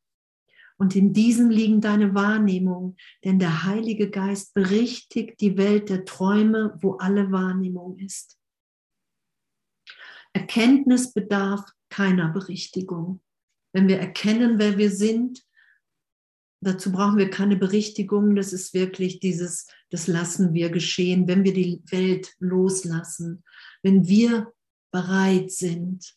[0.78, 6.78] Und in diesem liegen deine Wahrnehmungen, denn der Heilige Geist berichtigt die Welt der Träume,
[6.80, 8.39] wo alle Wahrnehmung ist.
[10.32, 13.20] Erkenntnis bedarf keiner Berichtigung.
[13.72, 15.44] Wenn wir erkennen, wer wir sind,
[16.60, 18.34] dazu brauchen wir keine Berichtigung.
[18.36, 23.44] Das ist wirklich dieses, das lassen wir geschehen, wenn wir die Welt loslassen,
[23.82, 24.52] wenn wir
[24.90, 26.16] bereit sind,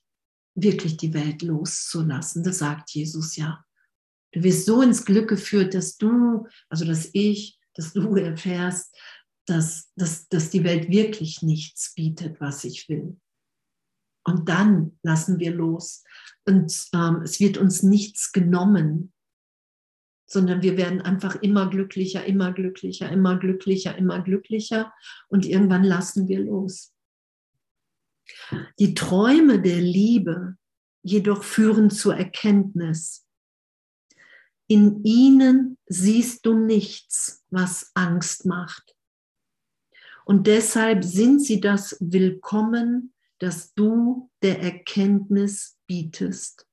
[0.56, 2.43] wirklich die Welt loszulassen.
[2.43, 3.63] Das sagt Jesus ja.
[4.32, 8.95] Du wirst so ins Glück geführt, dass du, also dass ich, dass du erfährst,
[9.45, 13.17] dass, dass, dass die Welt wirklich nichts bietet, was ich will.
[14.23, 16.03] Und dann lassen wir los.
[16.45, 19.13] Und ähm, es wird uns nichts genommen,
[20.25, 24.93] sondern wir werden einfach immer glücklicher, immer glücklicher, immer glücklicher, immer glücklicher.
[25.27, 26.93] Und irgendwann lassen wir los.
[28.79, 30.57] Die Träume der Liebe
[31.03, 33.27] jedoch führen zur Erkenntnis.
[34.67, 38.95] In ihnen siehst du nichts, was Angst macht.
[40.25, 46.67] Und deshalb sind sie das Willkommen, das du der Erkenntnis bietest.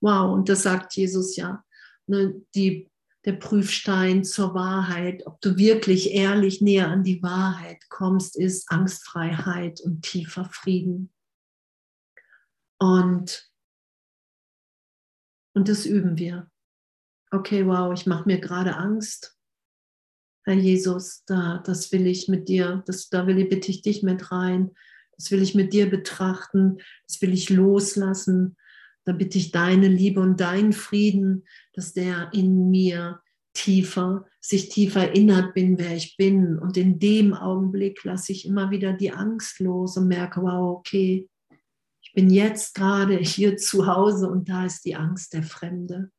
[0.00, 1.64] Wow, und das sagt Jesus ja.
[2.06, 2.90] Ne, die,
[3.24, 9.80] der Prüfstein zur Wahrheit, ob du wirklich ehrlich näher an die Wahrheit kommst, ist Angstfreiheit
[9.80, 11.12] und tiefer Frieden.
[12.78, 13.50] Und,
[15.54, 16.50] und das üben wir.
[17.32, 19.36] Okay, wow, ich mache mir gerade Angst.
[20.44, 24.04] Herr Jesus, da, das will ich mit dir, das, da will ich, bitte ich dich
[24.04, 24.70] mit rein.
[25.16, 26.78] Das will ich mit dir betrachten.
[27.06, 28.56] Das will ich loslassen.
[29.04, 33.20] Da bitte ich deine Liebe und deinen Frieden, dass der in mir
[33.54, 36.58] tiefer, sich tiefer erinnert bin, wer ich bin.
[36.58, 41.28] Und in dem Augenblick lasse ich immer wieder die Angst los und merke, wow, okay,
[42.02, 46.10] ich bin jetzt gerade hier zu Hause und da ist die Angst der Fremde.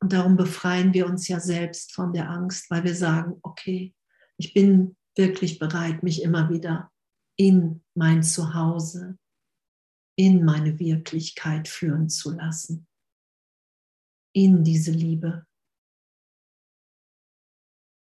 [0.00, 3.94] Und darum befreien wir uns ja selbst von der Angst, weil wir sagen, okay,
[4.38, 6.92] ich bin wirklich bereit, mich immer wieder
[7.36, 9.18] in mein Zuhause,
[10.16, 12.86] in meine Wirklichkeit führen zu lassen,
[14.34, 15.46] in diese Liebe.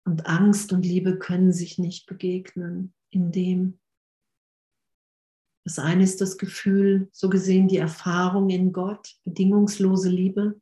[0.06, 3.80] Und Angst und Liebe können sich nicht begegnen, indem
[5.66, 10.62] das eine ist das Gefühl, so gesehen die Erfahrung in Gott, bedingungslose Liebe.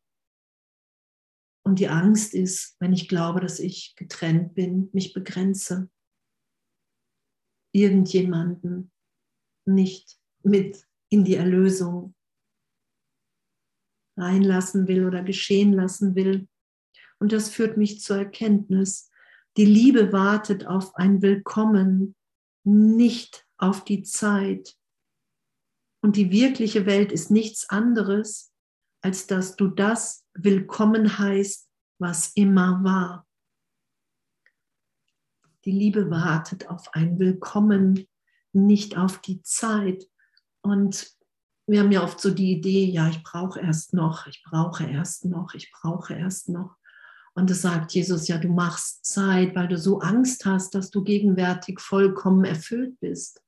[1.63, 5.91] Und die Angst ist, wenn ich glaube, dass ich getrennt bin, mich begrenze,
[7.75, 8.91] irgendjemanden
[9.65, 12.15] nicht mit in die Erlösung
[14.17, 16.47] reinlassen will oder geschehen lassen will.
[17.19, 19.09] Und das führt mich zur Erkenntnis,
[19.57, 22.15] die Liebe wartet auf ein Willkommen,
[22.63, 24.75] nicht auf die Zeit,
[26.05, 28.53] und die wirkliche Welt ist nichts anderes,
[29.01, 31.67] als dass du das willkommen heißt,
[31.99, 33.27] was immer war.
[35.65, 38.05] Die Liebe wartet auf ein Willkommen,
[38.53, 40.07] nicht auf die Zeit.
[40.61, 41.09] Und
[41.65, 45.25] wir haben ja oft so die Idee, ja, ich brauche erst noch, ich brauche erst
[45.25, 46.75] noch, ich brauche erst noch.
[47.33, 51.03] Und es sagt Jesus, ja, du machst Zeit, weil du so Angst hast, dass du
[51.03, 53.41] gegenwärtig vollkommen erfüllt bist.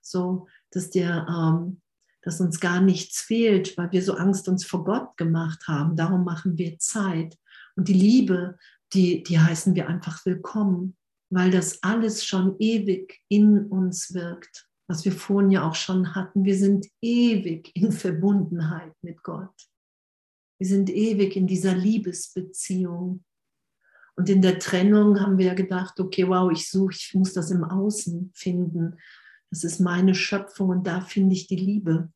[0.00, 1.82] So, dass dir ähm,
[2.22, 5.96] dass uns gar nichts fehlt, weil wir so Angst uns vor Gott gemacht haben.
[5.96, 7.38] Darum machen wir Zeit.
[7.76, 8.58] Und die Liebe,
[8.92, 10.97] die, die heißen wir einfach willkommen,
[11.30, 16.44] weil das alles schon ewig in uns wirkt, was wir vorhin ja auch schon hatten.
[16.44, 19.54] Wir sind ewig in Verbundenheit mit Gott.
[20.58, 23.24] Wir sind ewig in dieser Liebesbeziehung.
[24.16, 27.50] Und in der Trennung haben wir ja gedacht, okay, wow, ich suche, ich muss das
[27.50, 28.98] im Außen finden.
[29.50, 32.12] Das ist meine Schöpfung und da finde ich die Liebe.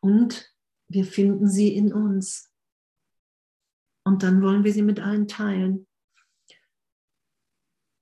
[0.00, 0.52] Und
[0.88, 2.50] wir finden sie in uns.
[4.04, 5.86] Und dann wollen wir sie mit allen teilen,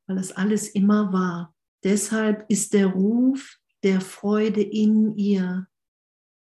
[0.07, 1.55] weil das alles immer war.
[1.83, 5.67] Deshalb ist der Ruf der Freude in ihr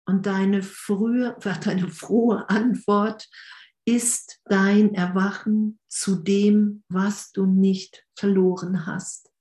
[0.05, 3.30] und deine, frühe, deine frohe Antwort
[3.86, 9.32] ist dein Erwachen zu dem, was du nicht verloren hast.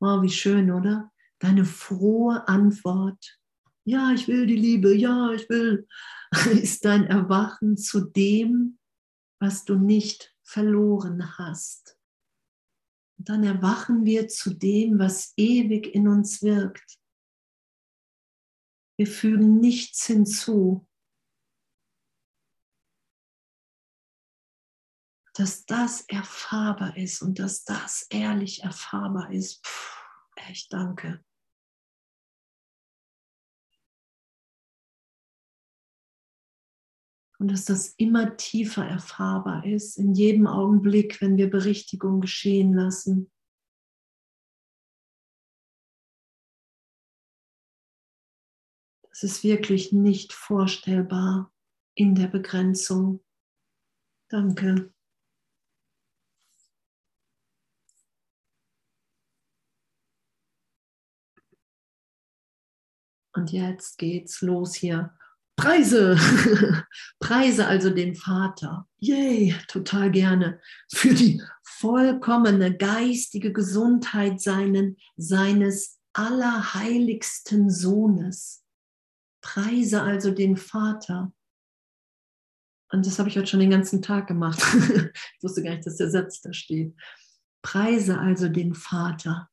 [0.00, 1.10] Wow, wie schön, oder?
[1.40, 3.38] Deine frohe Antwort.
[3.84, 5.88] Ja, ich will die Liebe, ja, ich will,
[6.62, 8.78] ist dein Erwachen zu dem,
[9.40, 11.98] was du nicht verloren hast.
[13.24, 16.98] Dann erwachen wir zu dem, was ewig in uns wirkt.
[18.98, 20.86] Wir fügen nichts hinzu.
[25.32, 29.62] Dass das erfahrbar ist und dass das ehrlich erfahrbar ist.
[29.64, 31.24] Puh, echt danke.
[37.44, 43.30] Und dass das immer tiefer erfahrbar ist, in jedem Augenblick, wenn wir Berichtigung geschehen lassen.
[49.10, 51.52] Das ist wirklich nicht vorstellbar
[51.94, 53.22] in der Begrenzung.
[54.30, 54.94] Danke.
[63.34, 65.14] Und jetzt geht's los hier.
[65.56, 66.16] Preise,
[67.20, 68.88] Preise also den Vater.
[68.98, 70.60] Yay, total gerne.
[70.92, 78.64] Für die vollkommene geistige Gesundheit seinen, seines allerheiligsten Sohnes.
[79.42, 81.32] Preise also den Vater.
[82.90, 84.60] Und das habe ich heute schon den ganzen Tag gemacht.
[84.74, 86.94] ich wusste gar nicht, dass der Satz da steht.
[87.62, 89.50] Preise also den Vater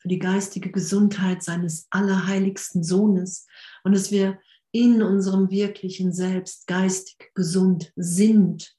[0.00, 3.46] für die geistige Gesundheit seines allerheiligsten Sohnes
[3.84, 4.38] und dass wir
[4.72, 8.76] in unserem wirklichen Selbst geistig gesund sind,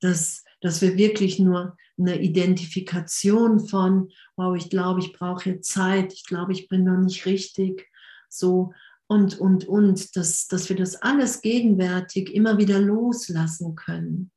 [0.00, 6.12] dass, dass wir wirklich nur eine Identifikation von, wow, ich glaube, ich brauche jetzt Zeit,
[6.12, 7.88] ich glaube, ich bin noch nicht richtig,
[8.28, 8.72] so
[9.08, 14.30] und, und, und, dass, dass wir das alles gegenwärtig immer wieder loslassen können.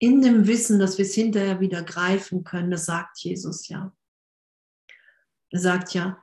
[0.00, 3.94] In dem Wissen, dass wir es hinterher wieder greifen können, das sagt Jesus ja.
[5.52, 6.22] Sagt ja,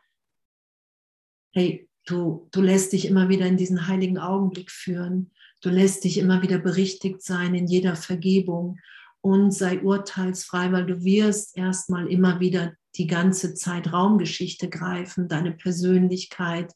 [1.53, 5.31] hey, du, du lässt dich immer wieder in diesen heiligen Augenblick führen.
[5.61, 8.79] Du lässt dich immer wieder berichtigt sein in jeder Vergebung
[9.21, 15.51] und sei urteilsfrei, weil du wirst erstmal immer wieder die ganze Zeit Raumgeschichte greifen, deine
[15.51, 16.73] Persönlichkeit,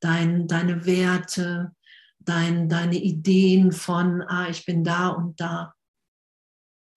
[0.00, 1.72] dein, deine Werte,
[2.18, 5.74] dein, deine Ideen von, ah, ich bin da und da.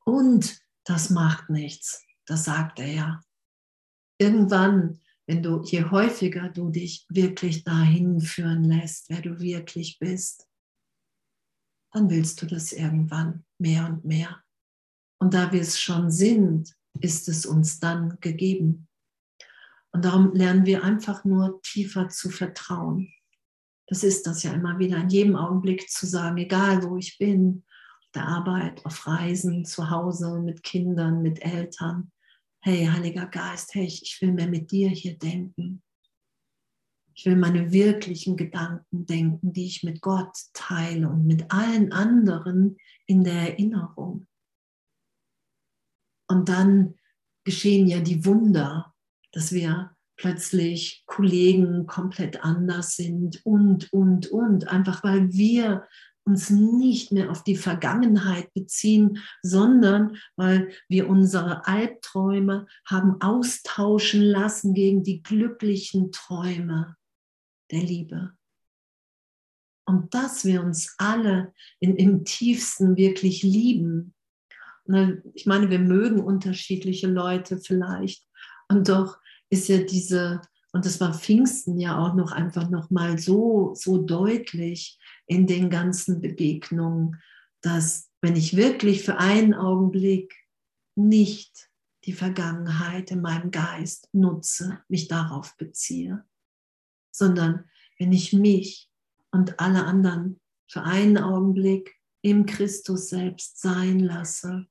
[0.06, 3.22] Und das macht nichts, das sagt er ja
[4.18, 10.48] irgendwann, wenn du, je häufiger du dich wirklich dahin führen lässt, wer du wirklich bist,
[11.92, 14.44] dann willst du das irgendwann mehr und mehr.
[15.20, 18.88] Und da wir es schon sind, ist es uns dann gegeben.
[19.92, 23.12] Und darum lernen wir einfach nur tiefer zu vertrauen.
[23.88, 27.64] Das ist das ja immer wieder in jedem Augenblick zu sagen, egal wo ich bin,
[28.02, 32.12] auf der Arbeit, auf Reisen, zu Hause, mit Kindern, mit Eltern
[32.68, 35.82] hey, Heiliger Geist, hey, ich will mehr mit dir hier denken.
[37.14, 42.76] Ich will meine wirklichen Gedanken denken, die ich mit Gott teile und mit allen anderen
[43.06, 44.28] in der Erinnerung.
[46.28, 46.96] Und dann
[47.46, 48.94] geschehen ja die Wunder,
[49.32, 55.88] dass wir plötzlich Kollegen komplett anders sind und, und, und, einfach weil wir
[56.28, 64.74] uns nicht mehr auf die Vergangenheit beziehen, sondern weil wir unsere Albträume haben austauschen lassen
[64.74, 66.96] gegen die glücklichen Träume
[67.72, 68.34] der Liebe.
[69.86, 74.14] Und dass wir uns alle in, im tiefsten wirklich lieben.
[75.34, 78.28] Ich meine, wir mögen unterschiedliche Leute vielleicht.
[78.68, 79.18] Und doch
[79.50, 80.42] ist ja diese,
[80.78, 85.72] und das war Pfingsten ja auch noch einfach noch mal so, so deutlich, in den
[85.72, 87.20] ganzen Begegnungen,
[87.62, 90.36] dass wenn ich wirklich für einen Augenblick
[90.96, 91.72] nicht
[92.06, 96.24] die Vergangenheit in meinem Geist nutze, mich darauf beziehe,
[97.12, 97.66] sondern
[97.98, 98.92] wenn ich mich
[99.32, 104.68] und alle anderen für einen Augenblick im Christus selbst sein lasse,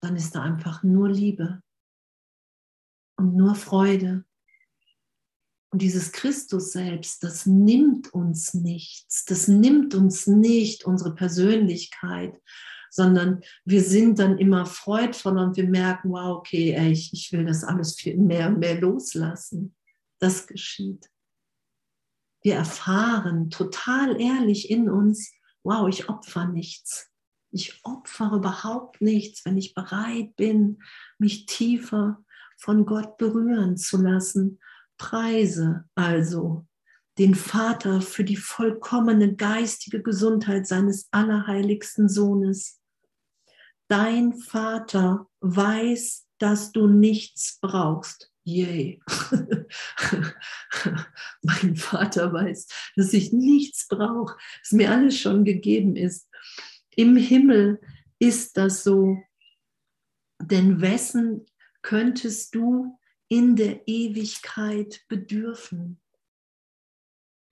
[0.00, 1.62] dann ist da einfach nur Liebe
[3.18, 4.24] und nur Freude
[5.70, 12.40] und dieses Christus selbst, das nimmt uns nichts, das nimmt uns nicht unsere Persönlichkeit,
[12.90, 17.44] sondern wir sind dann immer freudvoll und wir merken, wow, okay, ey, ich, ich will
[17.44, 19.76] das alles viel mehr und mehr loslassen.
[20.18, 21.08] Das geschieht.
[22.42, 27.10] Wir erfahren total ehrlich in uns, wow, ich opfer nichts.
[27.52, 30.82] Ich opfere überhaupt nichts, wenn ich bereit bin,
[31.18, 32.24] mich tiefer
[32.56, 34.58] von Gott berühren zu lassen
[35.00, 36.66] Preise also
[37.16, 42.82] den Vater für die vollkommene geistige Gesundheit seines allerheiligsten Sohnes.
[43.88, 48.30] Dein Vater weiß, dass du nichts brauchst.
[48.44, 49.00] Yay.
[51.42, 56.28] mein Vater weiß, dass ich nichts brauche, dass mir alles schon gegeben ist.
[56.90, 57.80] Im Himmel
[58.18, 59.16] ist das so.
[60.42, 61.46] Denn wessen
[61.80, 62.99] könntest du
[63.30, 66.00] in der Ewigkeit bedürfen?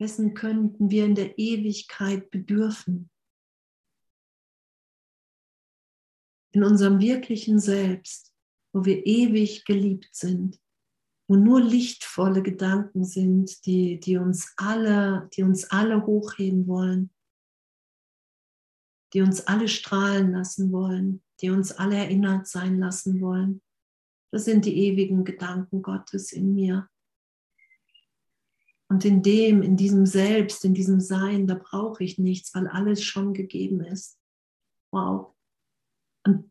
[0.01, 3.11] Wessen könnten wir in der Ewigkeit bedürfen?
[6.53, 8.35] In unserem wirklichen Selbst,
[8.72, 10.61] wo wir ewig geliebt sind,
[11.29, 17.11] wo nur lichtvolle Gedanken sind, die, die, uns alle, die uns alle hochheben wollen,
[19.12, 23.62] die uns alle strahlen lassen wollen, die uns alle erinnert sein lassen wollen.
[24.31, 26.89] Das sind die ewigen Gedanken Gottes in mir.
[28.89, 33.03] Und in dem, in diesem Selbst, in diesem Sein, da brauche ich nichts, weil alles
[33.03, 34.18] schon gegeben ist.
[34.91, 35.35] Wow.
[36.24, 36.51] Und,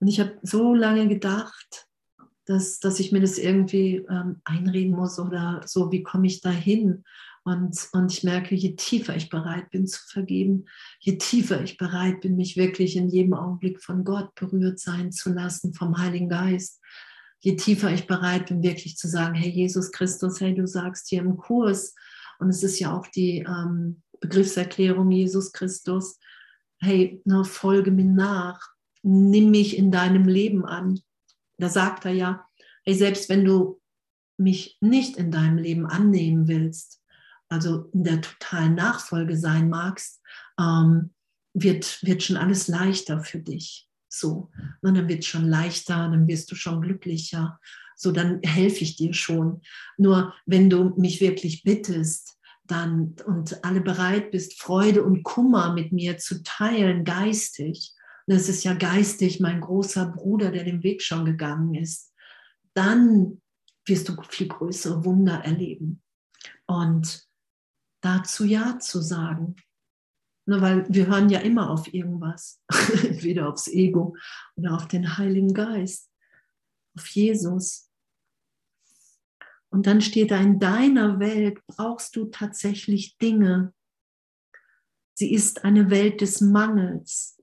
[0.00, 1.88] ich habe so lange gedacht,
[2.44, 6.50] dass, dass ich mir das irgendwie ähm, einreden muss oder so, wie komme ich da
[6.50, 7.02] hin?
[7.46, 10.64] Und, und ich merke, je tiefer ich bereit bin zu vergeben,
[10.98, 15.32] je tiefer ich bereit bin, mich wirklich in jedem Augenblick von Gott berührt sein zu
[15.32, 16.80] lassen, vom Heiligen Geist,
[17.38, 21.20] je tiefer ich bereit bin, wirklich zu sagen, hey Jesus Christus, hey, du sagst hier
[21.20, 21.94] im Kurs,
[22.40, 26.18] und es ist ja auch die ähm, Begriffserklärung Jesus Christus,
[26.80, 28.60] hey, ne, folge mir nach,
[29.04, 30.98] nimm mich in deinem Leben an.
[31.58, 32.44] Da sagt er ja,
[32.82, 33.80] hey, selbst wenn du
[34.36, 37.00] mich nicht in deinem Leben annehmen willst,
[37.48, 40.20] also in der totalen Nachfolge sein magst,
[40.58, 41.12] ähm,
[41.54, 43.88] wird, wird schon alles leichter für dich.
[44.08, 44.50] So,
[44.82, 47.58] und dann wird es schon leichter, dann wirst du schon glücklicher.
[47.96, 49.62] So, dann helfe ich dir schon.
[49.96, 55.92] Nur wenn du mich wirklich bittest, dann und alle bereit bist, Freude und Kummer mit
[55.92, 57.94] mir zu teilen, geistig,
[58.26, 62.12] das ist ja geistig mein großer Bruder, der den Weg schon gegangen ist,
[62.74, 63.40] dann
[63.86, 66.02] wirst du viel größere Wunder erleben.
[66.66, 67.25] Und
[68.06, 69.56] dazu Ja zu sagen.
[70.48, 72.62] Ne, weil wir hören ja immer auf irgendwas,
[73.02, 74.16] entweder aufs Ego
[74.54, 76.10] oder auf den Heiligen Geist,
[76.96, 77.90] auf Jesus.
[79.70, 83.74] Und dann steht da, in deiner Welt brauchst du tatsächlich Dinge.
[85.14, 87.36] Sie ist eine Welt des Mangels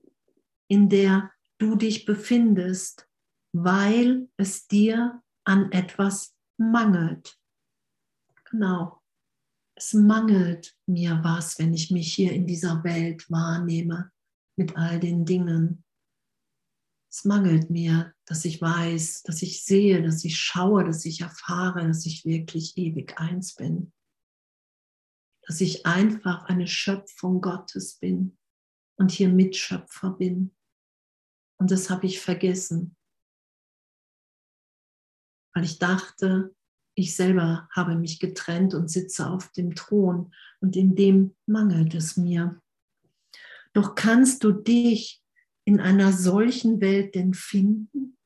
[0.68, 3.08] in der du dich befindest,
[3.52, 7.38] weil es dir an etwas mangelt.
[8.50, 9.00] Genau.
[9.76, 14.12] Es mangelt mir was, wenn ich mich hier in dieser Welt wahrnehme
[14.56, 15.84] mit all den Dingen.
[17.10, 21.86] Es mangelt mir, dass ich weiß, dass ich sehe, dass ich schaue, dass ich erfahre,
[21.86, 23.92] dass ich wirklich ewig eins bin.
[25.46, 28.38] Dass ich einfach eine Schöpfung Gottes bin
[28.96, 30.54] und hier Mitschöpfer bin.
[31.60, 32.96] Und das habe ich vergessen,
[35.52, 36.54] weil ich dachte,
[36.94, 42.16] ich selber habe mich getrennt und sitze auf dem Thron und in dem mangelt es
[42.16, 42.60] mir.
[43.72, 45.22] Doch kannst du dich
[45.64, 48.16] in einer solchen Welt denn finden?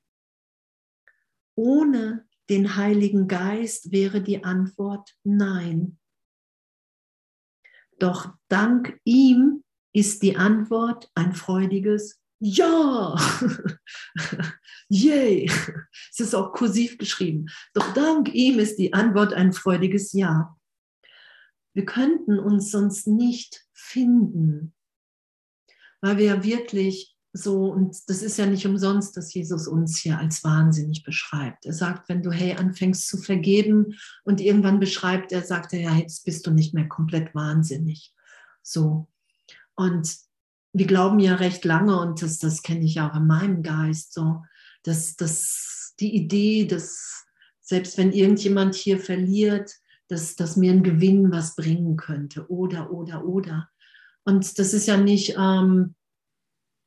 [1.55, 5.99] Ohne den Heiligen Geist wäre die Antwort nein.
[7.99, 13.17] Doch dank ihm ist die Antwort ein freudiges ja,
[14.89, 15.51] yay.
[16.13, 17.47] Es ist auch kursiv geschrieben.
[17.75, 20.57] Doch dank ihm ist die Antwort ein freudiges Ja.
[21.75, 24.75] Wir könnten uns sonst nicht finden,
[26.01, 30.19] weil wir ja wirklich so, und das ist ja nicht umsonst, dass Jesus uns hier
[30.19, 31.67] als wahnsinnig beschreibt.
[31.67, 35.95] Er sagt, wenn du, hey, anfängst zu vergeben und irgendwann beschreibt er, sagt er, ja,
[35.95, 38.15] jetzt bist du nicht mehr komplett wahnsinnig.
[38.63, 39.09] So.
[39.77, 40.28] Und
[40.79, 44.43] wir glauben ja recht lange, und das, das kenne ich auch in meinem Geist, so,
[44.83, 47.27] dass, dass die Idee, dass
[47.61, 49.73] selbst wenn irgendjemand hier verliert,
[50.09, 53.69] dass, dass mir ein Gewinn was bringen könnte oder, oder, oder.
[54.25, 55.95] Und das ist ja nicht ähm,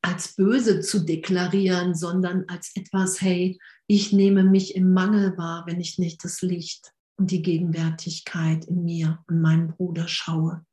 [0.01, 5.79] als böse zu deklarieren, sondern als etwas, hey, ich nehme mich im Mangel wahr, wenn
[5.79, 10.65] ich nicht das Licht und die Gegenwärtigkeit in mir und meinem Bruder schaue.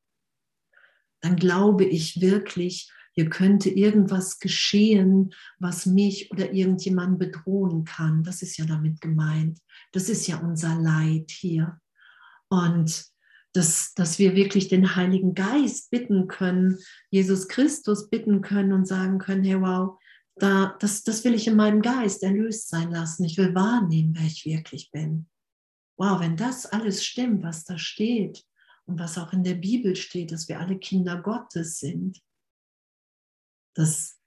[1.21, 8.23] Dann glaube ich wirklich, hier könnte irgendwas geschehen, was mich oder irgendjemand bedrohen kann.
[8.23, 9.59] Das ist ja damit gemeint.
[9.91, 11.81] Das ist ja unser Leid hier.
[12.49, 13.07] Und
[13.55, 16.79] dass, dass wir wirklich den Heiligen Geist bitten können,
[17.11, 19.99] Jesus Christus bitten können und sagen können, hey wow,
[20.37, 23.25] da, das, das will ich in meinem Geist erlöst sein lassen.
[23.25, 25.27] Ich will wahrnehmen, wer ich wirklich bin.
[25.97, 28.45] Wow, wenn das alles stimmt, was da steht
[28.87, 32.23] und was auch in der Bibel steht, dass wir alle Kinder Gottes sind,
[33.79, 34.19] dass,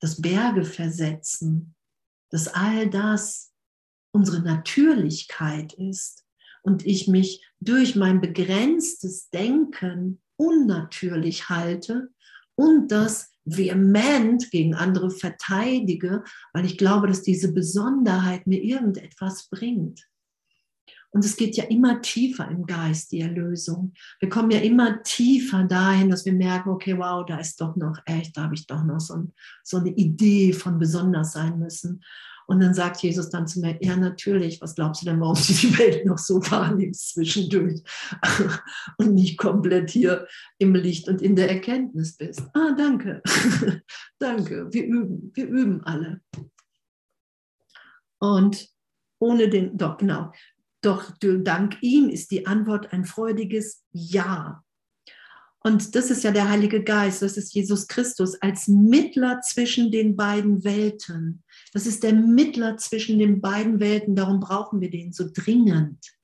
[0.00, 1.74] dass Berge versetzen,
[2.30, 3.54] dass all das
[4.12, 6.26] unsere Natürlichkeit ist
[6.62, 12.10] und ich mich durch mein begrenztes Denken unnatürlich halte
[12.54, 16.22] und das vehement gegen andere verteidige,
[16.52, 20.06] weil ich glaube, dass diese Besonderheit mir irgendetwas bringt.
[21.10, 23.94] Und es geht ja immer tiefer im Geist, die Erlösung.
[24.20, 27.98] Wir kommen ja immer tiefer dahin, dass wir merken, okay, wow, da ist doch noch
[28.04, 29.32] echt, da habe ich doch noch so, ein,
[29.64, 32.02] so eine Idee von besonders sein müssen.
[32.48, 35.52] Und dann sagt Jesus dann zu mir, ja natürlich, was glaubst du denn, warum du
[35.52, 37.82] die Welt noch so wahrnimmst zwischendurch
[38.96, 42.42] und nicht komplett hier im Licht und in der Erkenntnis bist?
[42.54, 43.20] Ah, danke,
[44.18, 46.22] danke, wir üben, wir üben alle.
[48.18, 48.70] Und
[49.18, 50.32] ohne den, doch genau,
[50.80, 54.62] doch dank ihm ist die Antwort ein freudiges Ja.
[55.60, 60.14] Und das ist ja der Heilige Geist, das ist Jesus Christus als Mittler zwischen den
[60.14, 61.42] beiden Welten.
[61.72, 66.17] Das ist der Mittler zwischen den beiden Welten, darum brauchen wir den so dringend.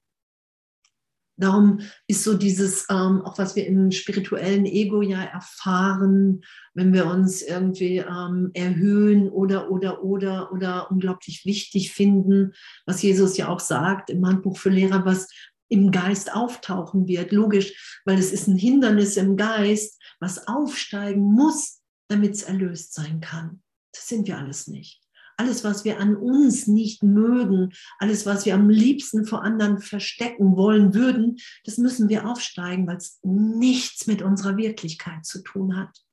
[1.37, 6.43] Darum ist so dieses, ähm, auch was wir im spirituellen Ego ja erfahren,
[6.75, 12.53] wenn wir uns irgendwie ähm, erhöhen oder, oder, oder, oder unglaublich wichtig finden,
[12.87, 15.29] was Jesus ja auch sagt im Handbuch für Lehrer, was
[15.69, 17.33] im Geist auftauchen wird.
[17.33, 23.21] Logisch, weil es ist ein Hindernis im Geist, was aufsteigen muss, damit es erlöst sein
[23.21, 23.63] kann.
[23.93, 25.04] Das sind wir alles nicht.
[25.37, 30.57] Alles, was wir an uns nicht mögen, alles, was wir am liebsten vor anderen verstecken
[30.57, 36.05] wollen würden, das müssen wir aufsteigen, weil es nichts mit unserer Wirklichkeit zu tun hat.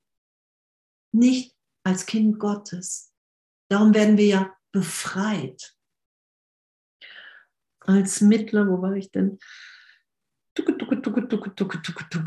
[1.11, 3.13] Nicht als Kind Gottes.
[3.69, 5.75] Darum werden wir ja befreit
[7.79, 9.39] als Mittler, wo war ich denn?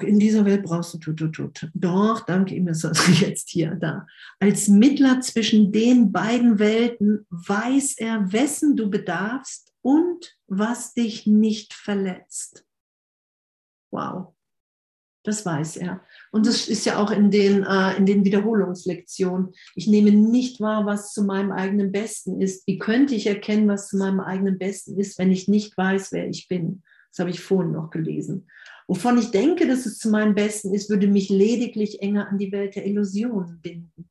[0.02, 1.28] In dieser Welt brauchst du
[1.74, 4.06] Doch, danke ihm, ist also jetzt hier, da.
[4.40, 11.74] Als Mittler zwischen den beiden Welten weiß er, wessen du bedarfst und was dich nicht
[11.74, 12.64] verletzt.
[13.90, 14.34] Wow.
[15.24, 16.02] Das weiß er.
[16.32, 19.54] Und das ist ja auch in den, äh, in den Wiederholungslektionen.
[19.74, 22.66] Ich nehme nicht wahr, was zu meinem eigenen Besten ist.
[22.66, 26.28] Wie könnte ich erkennen, was zu meinem eigenen Besten ist, wenn ich nicht weiß, wer
[26.28, 26.82] ich bin?
[27.14, 28.50] Das habe ich vorhin noch gelesen.
[28.88, 32.50] Wovon ich denke, dass es zu meinem Besten ist, würde mich lediglich enger an die
[32.50, 34.10] Welt der Illusionen binden.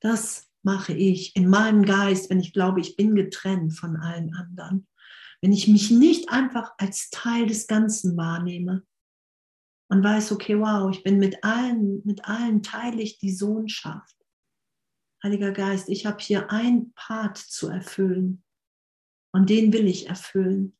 [0.00, 4.86] Das mache ich in meinem Geist, wenn ich glaube, ich bin getrennt von allen anderen.
[5.42, 8.82] Wenn ich mich nicht einfach als Teil des Ganzen wahrnehme,
[9.92, 14.16] und weiß, okay, wow, ich bin mit allen, mit allen teile ich die Sohnschaft.
[15.22, 18.42] Heiliger Geist, ich habe hier ein Part zu erfüllen
[19.32, 20.78] und den will ich erfüllen.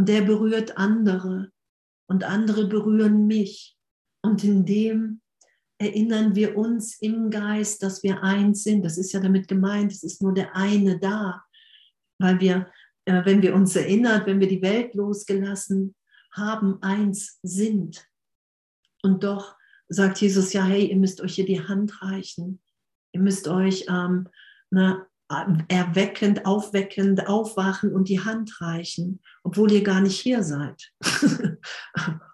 [0.00, 1.52] Und der berührt andere
[2.06, 3.76] und andere berühren mich.
[4.22, 5.20] Und in dem
[5.76, 8.82] erinnern wir uns im Geist, dass wir eins sind.
[8.82, 11.44] Das ist ja damit gemeint, es ist nur der eine da,
[12.18, 12.72] weil wir,
[13.04, 15.94] äh, wenn wir uns erinnern, wenn wir die Welt losgelassen
[16.32, 18.08] haben, eins sind.
[19.02, 19.54] Und doch
[19.90, 22.62] sagt Jesus ja, hey, ihr müsst euch hier die Hand reichen.
[23.12, 24.30] Ihr müsst euch ähm,
[24.70, 25.06] na,
[25.68, 30.92] erweckend, aufweckend, aufwachen und die Hand reichen, obwohl ihr gar nicht hier seid.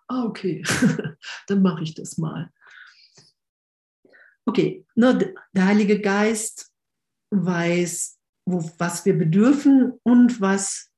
[0.09, 0.63] ah, okay,
[1.47, 2.51] dann mache ich das mal.
[4.47, 6.73] Okay, ne, der Heilige Geist
[7.31, 10.91] weiß, wo, was wir bedürfen und was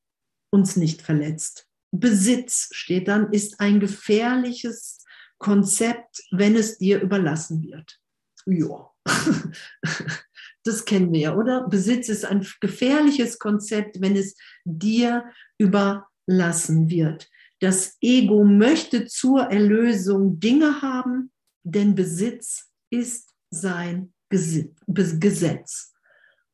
[0.51, 1.67] uns nicht verletzt.
[1.91, 5.05] Besitz steht dann, ist ein gefährliches
[5.39, 7.99] Konzept, wenn es dir überlassen wird.
[8.47, 8.91] Ja,
[10.65, 11.69] das kennen wir ja, oder?
[11.69, 15.25] Besitz ist ein gefährliches Konzept, wenn es dir
[15.59, 17.29] überlassen wird.
[17.61, 21.33] Das Ego möchte zur Erlösung Dinge haben,
[21.65, 25.95] denn Besitz ist sein Gesetz.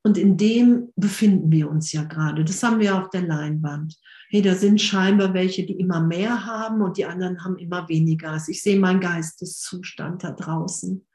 [0.07, 2.44] Und in dem befinden wir uns ja gerade.
[2.44, 3.96] Das haben wir auf der Leinwand.
[4.28, 8.32] Hey, da sind scheinbar welche, die immer mehr haben und die anderen haben immer weniger.
[8.32, 11.07] Also ich sehe meinen Geisteszustand da draußen.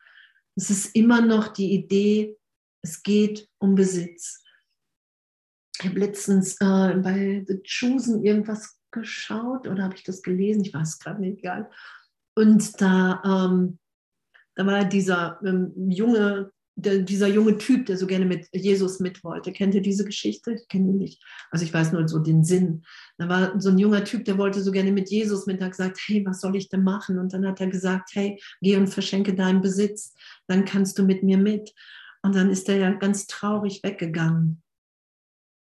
[0.55, 2.35] Es ist immer noch die Idee,
[2.81, 4.43] es geht um Besitz.
[5.79, 10.63] Ich habe letztens äh, bei The Chosen irgendwas geschaut oder habe ich das gelesen?
[10.65, 11.69] Ich weiß gerade nicht, egal.
[12.35, 13.79] Und da, ähm,
[14.55, 19.23] da war dieser ähm, junge der, dieser junge Typ, der so gerne mit Jesus mit
[19.23, 19.51] wollte.
[19.51, 20.53] Kennt ihr diese Geschichte?
[20.53, 21.21] Ich kenne ihn nicht.
[21.51, 22.83] Also ich weiß nur so den Sinn.
[23.17, 25.99] Da war so ein junger Typ, der wollte so gerne mit Jesus mit, hat gesagt,
[26.05, 27.19] hey, was soll ich denn machen?
[27.19, 30.15] Und dann hat er gesagt, hey, geh und verschenke deinen Besitz,
[30.47, 31.73] dann kannst du mit mir mit.
[32.21, 34.61] Und dann ist er ja ganz traurig weggegangen.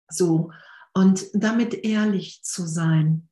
[0.09, 0.51] So.
[0.95, 3.28] Und damit ehrlich zu sein.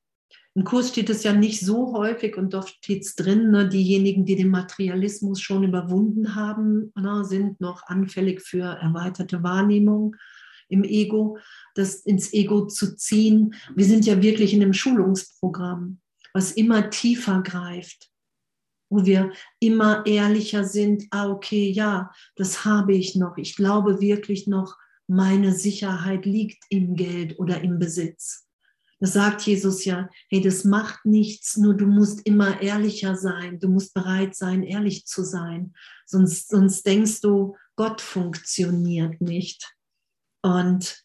[0.54, 4.24] Im Kurs steht es ja nicht so häufig und doch steht es drin, ne, diejenigen,
[4.24, 10.16] die den Materialismus schon überwunden haben, ne, sind noch anfällig für erweiterte Wahrnehmung
[10.68, 11.38] im Ego,
[11.74, 13.54] das ins Ego zu ziehen.
[13.76, 16.00] Wir sind ja wirklich in einem Schulungsprogramm,
[16.32, 18.09] was immer tiefer greift.
[18.90, 23.38] Wo wir immer ehrlicher sind, ah, okay, ja, das habe ich noch.
[23.38, 24.76] Ich glaube wirklich noch,
[25.06, 28.46] meine Sicherheit liegt im Geld oder im Besitz.
[29.00, 33.68] Das sagt Jesus ja, hey, das macht nichts, nur du musst immer ehrlicher sein, du
[33.68, 35.72] musst bereit sein, ehrlich zu sein.
[36.04, 39.74] Sonst, sonst denkst du, Gott funktioniert nicht.
[40.42, 41.02] Und,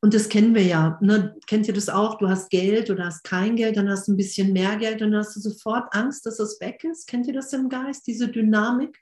[0.00, 0.98] und das kennen wir ja.
[1.00, 1.36] Ne?
[1.46, 2.18] Kennt ihr das auch?
[2.18, 5.12] Du hast Geld oder hast kein Geld, dann hast du ein bisschen mehr Geld und
[5.12, 7.06] dann hast du sofort Angst, dass es weg ist.
[7.08, 8.98] Kennt ihr das im Geist, diese Dynamik?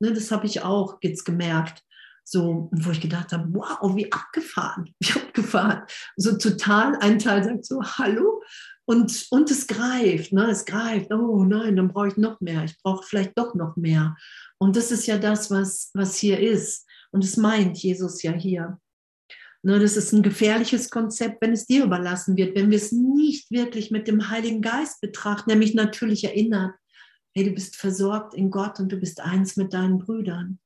[0.00, 1.84] Ne, das habe ich auch jetzt gemerkt
[2.24, 5.82] so, wo ich gedacht habe, wow, wie abgefahren, wie abgefahren.
[6.16, 8.42] So total, ein Teil sagt so, hallo,
[8.86, 10.50] und, und es greift, ne?
[10.50, 14.16] es greift, oh nein, dann brauche ich noch mehr, ich brauche vielleicht doch noch mehr.
[14.58, 16.86] Und das ist ja das, was, was hier ist.
[17.12, 18.78] Und es meint Jesus ja hier.
[19.62, 23.50] Ne, das ist ein gefährliches Konzept, wenn es dir überlassen wird, wenn wir es nicht
[23.50, 26.74] wirklich mit dem Heiligen Geist betrachten, nämlich natürlich erinnert,
[27.34, 30.58] hey, du bist versorgt in Gott und du bist eins mit deinen Brüdern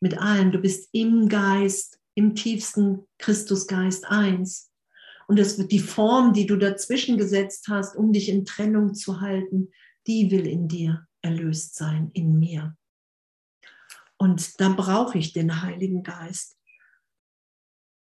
[0.00, 0.50] mit allen.
[0.50, 4.72] Du bist im Geist, im tiefsten Christusgeist eins.
[5.28, 9.20] Und das wird die Form, die du dazwischen gesetzt hast, um dich in Trennung zu
[9.20, 9.68] halten,
[10.06, 12.76] die will in dir erlöst sein, in mir.
[14.16, 16.56] Und da brauche ich den Heiligen Geist.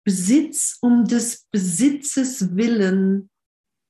[0.05, 3.31] Besitz um des Besitzes willen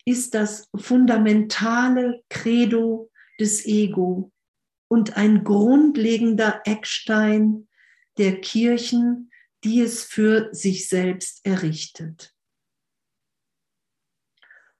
[0.05, 4.31] ist das fundamentale Credo des Ego
[4.87, 7.67] und ein grundlegender Eckstein
[8.17, 9.29] der Kirchen,
[9.65, 12.33] die es für sich selbst errichtet.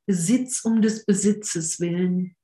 [0.05, 2.38] Besitz um des Besitzes willen.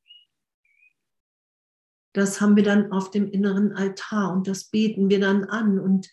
[2.14, 5.80] Das haben wir dann auf dem inneren Altar und das beten wir dann an.
[5.80, 6.12] Und,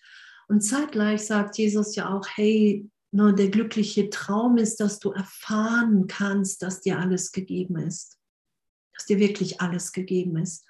[0.49, 6.07] und zeitgleich sagt Jesus ja auch, hey, nur der glückliche Traum ist, dass du erfahren
[6.07, 8.19] kannst, dass dir alles gegeben ist.
[8.95, 10.65] Dass dir wirklich alles gegeben ist.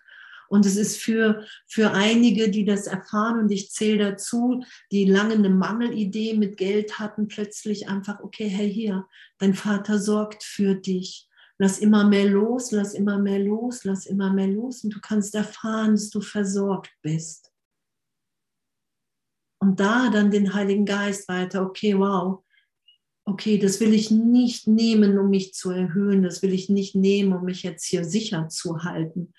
[0.49, 5.35] Und es ist für, für einige, die das erfahren, und ich zähle dazu, die lange
[5.35, 9.07] eine Mangelidee mit Geld hatten, plötzlich einfach, okay, hey, hier,
[9.39, 11.29] dein Vater sorgt für dich.
[11.59, 15.35] Lass immer mehr los, lass immer mehr los, lass immer mehr los und du kannst
[15.35, 17.53] erfahren, dass du versorgt bist.
[19.61, 22.45] Und da dann den Heiligen Geist weiter, okay, wow,
[23.29, 27.35] okay, das will ich nicht nehmen, um mich zu erhöhen, das will ich nicht nehmen,
[27.35, 29.35] um mich jetzt hier sicher zu halten,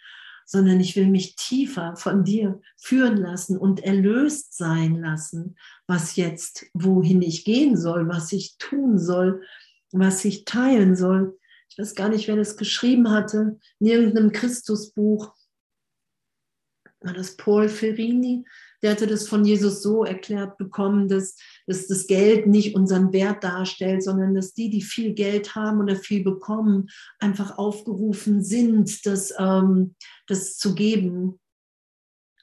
[0.46, 5.58] sondern ich will mich tiefer von dir führen lassen und erlöst sein lassen,
[5.88, 9.42] was jetzt, wohin ich gehen soll, was ich tun soll,
[9.92, 11.40] was ich teilen soll.
[11.70, 15.34] Ich weiß gar nicht, wer das geschrieben hatte, in irgendeinem Christusbuch.
[17.00, 18.46] War das Paul Ferrini?
[18.82, 21.36] Der hatte das von Jesus so erklärt bekommen, dass,
[21.68, 25.96] dass das Geld nicht unseren Wert darstellt, sondern dass die, die viel Geld haben oder
[25.96, 29.96] viel bekommen, einfach aufgerufen sind, das, ähm,
[30.28, 31.40] das zu geben.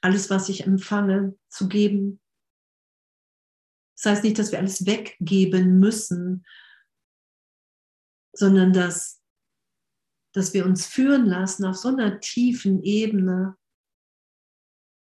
[0.01, 2.19] Alles, was ich empfange, zu geben.
[3.95, 6.45] Das heißt nicht, dass wir alles weggeben müssen,
[8.31, 9.23] sondern dass,
[10.35, 13.57] dass wir uns führen lassen auf so einer tiefen Ebene,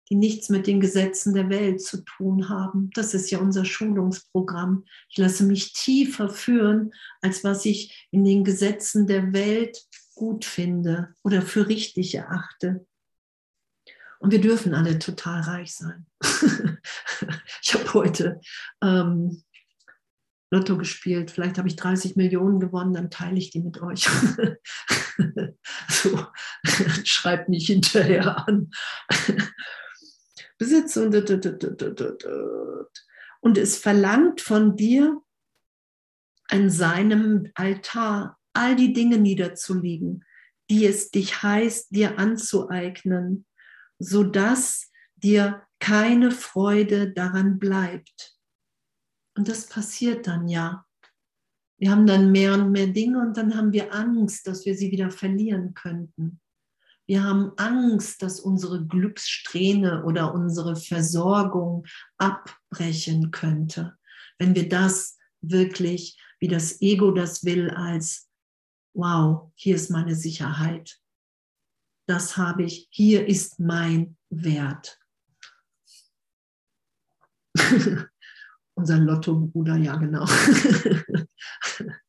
[0.10, 2.90] die nichts mit den Gesetzen der Welt zu tun haben.
[2.94, 4.86] Das ist ja unser Schulungsprogramm.
[5.10, 9.86] Ich lasse mich tiefer führen, als was ich in den Gesetzen der Welt
[10.16, 12.86] gut finde oder für richtig erachte.
[14.20, 16.08] Und wir dürfen alle total reich sein.
[17.62, 18.42] ich habe heute
[18.82, 19.44] ähm,
[20.50, 21.30] Lotto gespielt.
[21.32, 24.08] Vielleicht habe ich 30 Millionen gewonnen, dann teile ich die mit euch.
[25.90, 26.26] so,
[27.04, 28.72] schreibt mich hinterher an.
[30.58, 31.16] Besitz und,
[33.42, 35.22] und es verlangt von dir
[36.50, 40.24] an seinem Altar all die Dinge niederzulegen,
[40.70, 43.46] die es dich heißt, dir anzueignen,
[44.00, 48.38] sodass dir keine Freude daran bleibt.
[49.38, 50.86] Und das passiert dann ja.
[51.80, 54.92] Wir haben dann mehr und mehr Dinge und dann haben wir Angst, dass wir sie
[54.92, 56.42] wieder verlieren könnten.
[57.08, 61.86] Wir haben Angst, dass unsere Glückssträhne oder unsere Versorgung
[62.18, 63.98] abbrechen könnte.
[64.38, 68.30] Wenn wir das wirklich, wie das Ego das will, als,
[68.94, 71.00] wow, hier ist meine Sicherheit.
[72.08, 75.00] Das habe ich, hier ist mein Wert.
[78.76, 80.26] Unser Lotto-Bruder, ja genau.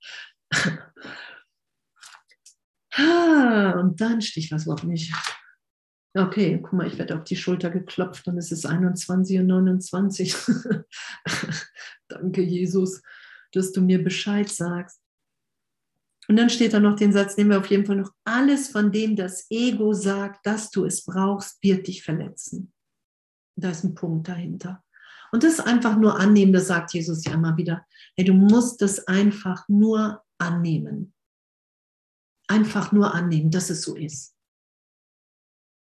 [2.99, 5.13] Ah, und dann stich was überhaupt nicht.
[6.15, 10.35] Okay, guck mal, ich werde auf die Schulter geklopft und es ist 21 und 29.
[12.09, 13.03] Danke, Jesus,
[13.53, 15.01] dass du mir Bescheid sagst.
[16.27, 18.91] Und dann steht da noch den Satz, nehmen wir auf jeden Fall noch, alles von
[18.91, 22.73] dem das Ego sagt, dass du es brauchst, wird dich verletzen.
[23.57, 24.85] Da ist ein Punkt dahinter.
[25.31, 27.87] Und das einfach nur annehmen, das sagt Jesus ja immer wieder.
[28.17, 31.15] Hey, du musst das einfach nur annehmen.
[32.49, 34.35] Einfach nur annehmen, dass es so ist.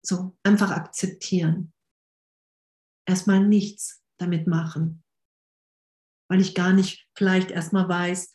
[0.03, 1.74] So, einfach akzeptieren.
[3.07, 5.03] Erstmal nichts damit machen.
[6.30, 8.34] Weil ich gar nicht vielleicht erstmal weiß,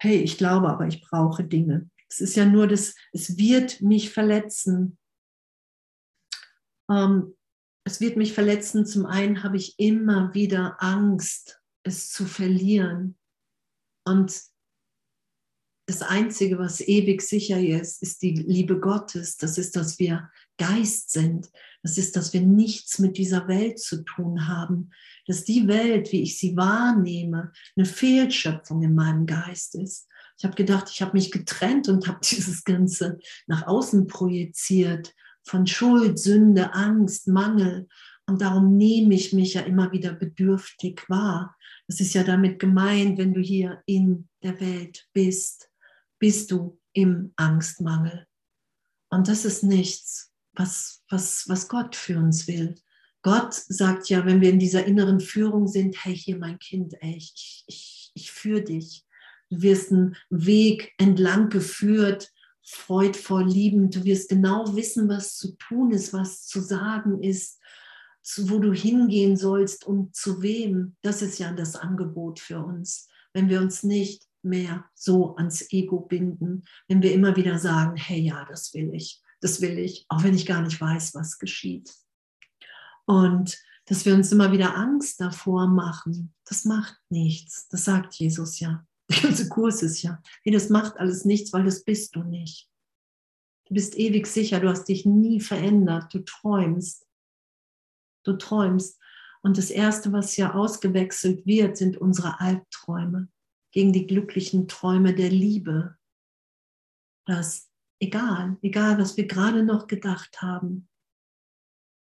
[0.00, 1.90] hey, ich glaube, aber ich brauche Dinge.
[2.08, 4.98] Es ist ja nur das, es wird mich verletzen.
[6.90, 7.36] Ähm,
[7.86, 8.86] es wird mich verletzen.
[8.86, 13.18] Zum einen habe ich immer wieder Angst, es zu verlieren.
[14.06, 14.42] Und
[15.86, 19.36] das Einzige, was ewig sicher ist, ist die Liebe Gottes.
[19.36, 21.50] Das ist, dass wir Geist sind.
[21.82, 24.90] Das ist, dass wir nichts mit dieser Welt zu tun haben.
[25.26, 30.08] Dass die Welt, wie ich sie wahrnehme, eine Fehlschöpfung in meinem Geist ist.
[30.38, 35.66] Ich habe gedacht, ich habe mich getrennt und habe dieses Ganze nach außen projiziert von
[35.66, 37.88] Schuld, Sünde, Angst, Mangel.
[38.26, 41.54] Und darum nehme ich mich ja immer wieder bedürftig wahr.
[41.86, 45.68] Das ist ja damit gemeint, wenn du hier in der Welt bist
[46.24, 48.26] bist du im Angstmangel.
[49.10, 52.76] Und das ist nichts, was, was, was Gott für uns will.
[53.20, 57.16] Gott sagt ja, wenn wir in dieser inneren Führung sind, hey, hier mein Kind, ey,
[57.18, 59.04] ich, ich, ich führe dich.
[59.50, 63.94] Du wirst einen Weg entlang geführt, freudvoll, liebend.
[63.94, 67.60] Du wirst genau wissen, was zu tun ist, was zu sagen ist,
[68.38, 70.96] wo du hingehen sollst und zu wem.
[71.02, 73.08] Das ist ja das Angebot für uns.
[73.34, 78.20] Wenn wir uns nicht mehr so ans Ego binden, wenn wir immer wieder sagen, hey
[78.20, 81.92] ja, das will ich, das will ich, auch wenn ich gar nicht weiß, was geschieht.
[83.06, 87.68] Und dass wir uns immer wieder Angst davor machen, das macht nichts.
[87.68, 88.86] Das sagt Jesus ja.
[89.10, 92.70] Der ganze Kurs ist ja, hey, das macht alles nichts, weil das bist du nicht.
[93.66, 97.06] Du bist ewig sicher, du hast dich nie verändert, du träumst.
[98.24, 98.98] Du träumst.
[99.42, 103.28] Und das Erste, was ja ausgewechselt wird, sind unsere Albträume
[103.74, 105.98] gegen die glücklichen Träume der Liebe.
[107.26, 110.88] Das egal, egal, was wir gerade noch gedacht haben,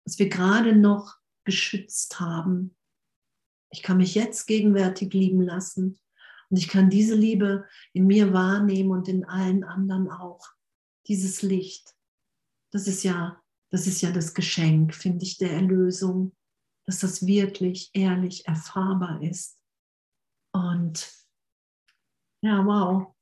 [0.05, 2.77] was wir gerade noch geschützt haben.
[3.73, 5.99] Ich kann mich jetzt gegenwärtig lieben lassen
[6.51, 10.47] und ich kann diese Liebe in mir wahrnehmen und in allen anderen auch.
[11.09, 11.97] Dieses Licht,
[12.73, 16.37] das ist ja, das ist ja das Geschenk, finde ich, der Erlösung,
[16.85, 19.59] dass das wirklich ehrlich erfahrbar ist.
[20.53, 21.26] Und
[22.47, 23.15] ja, wow.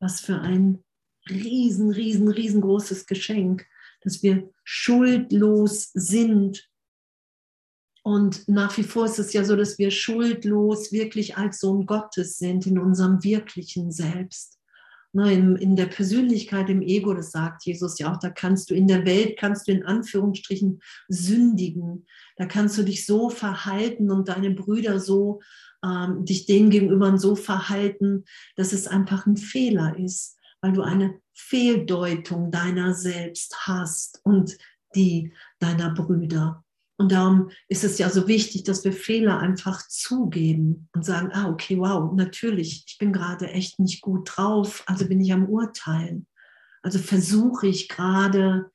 [0.00, 0.82] Was für ein
[1.30, 3.66] riesen, riesen, riesengroßes Geschenk,
[4.00, 6.68] dass wir schuldlos sind.
[8.02, 12.38] Und nach wie vor ist es ja so, dass wir schuldlos wirklich als Sohn Gottes
[12.38, 14.58] sind in unserem wirklichen Selbst.
[15.14, 18.74] Ne, in, in der Persönlichkeit, im Ego, das sagt Jesus ja auch, da kannst du
[18.74, 22.06] in der Welt, kannst du in Anführungsstrichen sündigen.
[22.36, 25.40] Da kannst du dich so verhalten und deine Brüder so
[25.84, 28.24] ähm, dich denen gegenüber so verhalten,
[28.56, 34.56] dass es einfach ein Fehler ist, weil du eine Fehldeutung deiner selbst hast und
[34.94, 36.64] die deiner Brüder.
[36.98, 41.48] Und darum ist es ja so wichtig, dass wir Fehler einfach zugeben und sagen, ah,
[41.48, 46.26] okay, wow, natürlich, ich bin gerade echt nicht gut drauf, also bin ich am Urteilen.
[46.82, 48.70] Also versuche ich gerade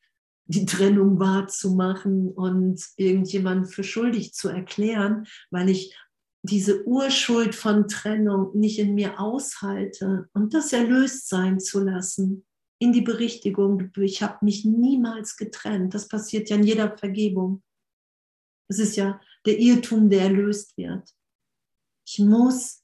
[0.45, 5.95] die Trennung wahrzumachen und irgendjemanden für schuldig zu erklären, weil ich
[6.43, 12.45] diese Urschuld von Trennung nicht in mir aushalte und das erlöst sein zu lassen
[12.79, 15.95] in die Berichtigung, ich habe mich niemals getrennt.
[15.95, 17.63] Das passiert ja in jeder Vergebung.
[18.69, 21.09] Das ist ja der Irrtum, der erlöst wird.
[22.05, 22.83] Ich muss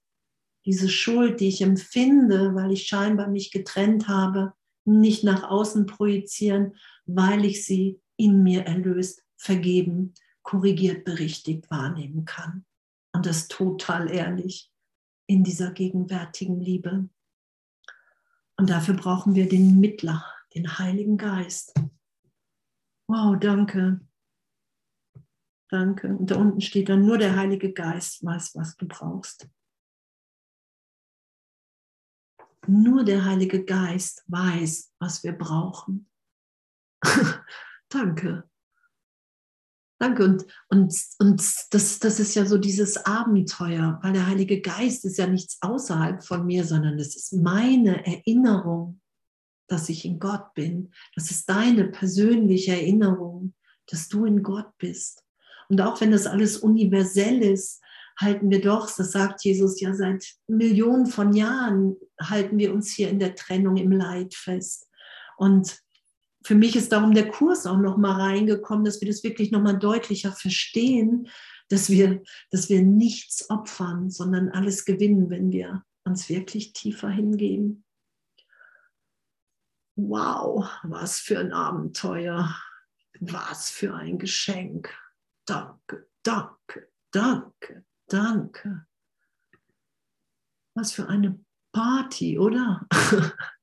[0.66, 4.54] diese Schuld, die ich empfinde, weil ich scheinbar mich getrennt habe,
[4.86, 6.76] nicht nach außen projizieren,
[7.06, 12.66] weil ich sie in mir erlöst, vergeben, korrigiert, berichtigt wahrnehmen kann
[13.14, 14.72] und das total ehrlich
[15.28, 17.10] in dieser gegenwärtigen Liebe.
[18.58, 21.74] Und dafür brauchen wir den Mittler, den Heiligen Geist.
[23.08, 24.02] Wow, danke.
[25.70, 26.16] Danke.
[26.16, 29.50] Und da unten steht dann nur der Heilige Geist weiß, was du brauchst.
[32.68, 36.10] Nur der Heilige Geist weiß, was wir brauchen.
[37.90, 38.50] danke.
[40.04, 40.26] Danke.
[40.26, 45.18] Und, und, und das, das ist ja so dieses Abenteuer, weil der Heilige Geist ist
[45.18, 49.00] ja nichts außerhalb von mir, sondern es ist meine Erinnerung,
[49.68, 50.92] dass ich in Gott bin.
[51.16, 53.54] Das ist deine persönliche Erinnerung,
[53.88, 55.24] dass du in Gott bist.
[55.70, 57.82] Und auch wenn das alles universell ist,
[58.20, 63.10] halten wir doch, das sagt Jesus ja seit Millionen von Jahren, halten wir uns hier
[63.10, 64.86] in der Trennung im Leid fest.
[65.38, 65.82] Und
[66.44, 69.62] für mich ist darum der Kurs auch noch mal reingekommen, dass wir das wirklich noch
[69.62, 71.30] mal deutlicher verstehen,
[71.70, 72.22] dass wir,
[72.52, 77.86] dass wir nichts opfern, sondern alles gewinnen, wenn wir uns wirklich tiefer hingeben.
[79.96, 82.54] Wow, was für ein Abenteuer,
[83.20, 84.94] was für ein Geschenk.
[85.46, 88.86] Danke, danke, danke, danke.
[90.76, 91.40] Was für eine
[91.72, 92.88] Party, oder?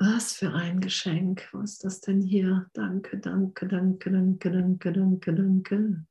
[0.00, 1.48] Was für ein Geschenk.
[1.52, 2.68] Was ist das denn hier?
[2.72, 6.06] Danke, danke, danke, danke, danke, danke, danke.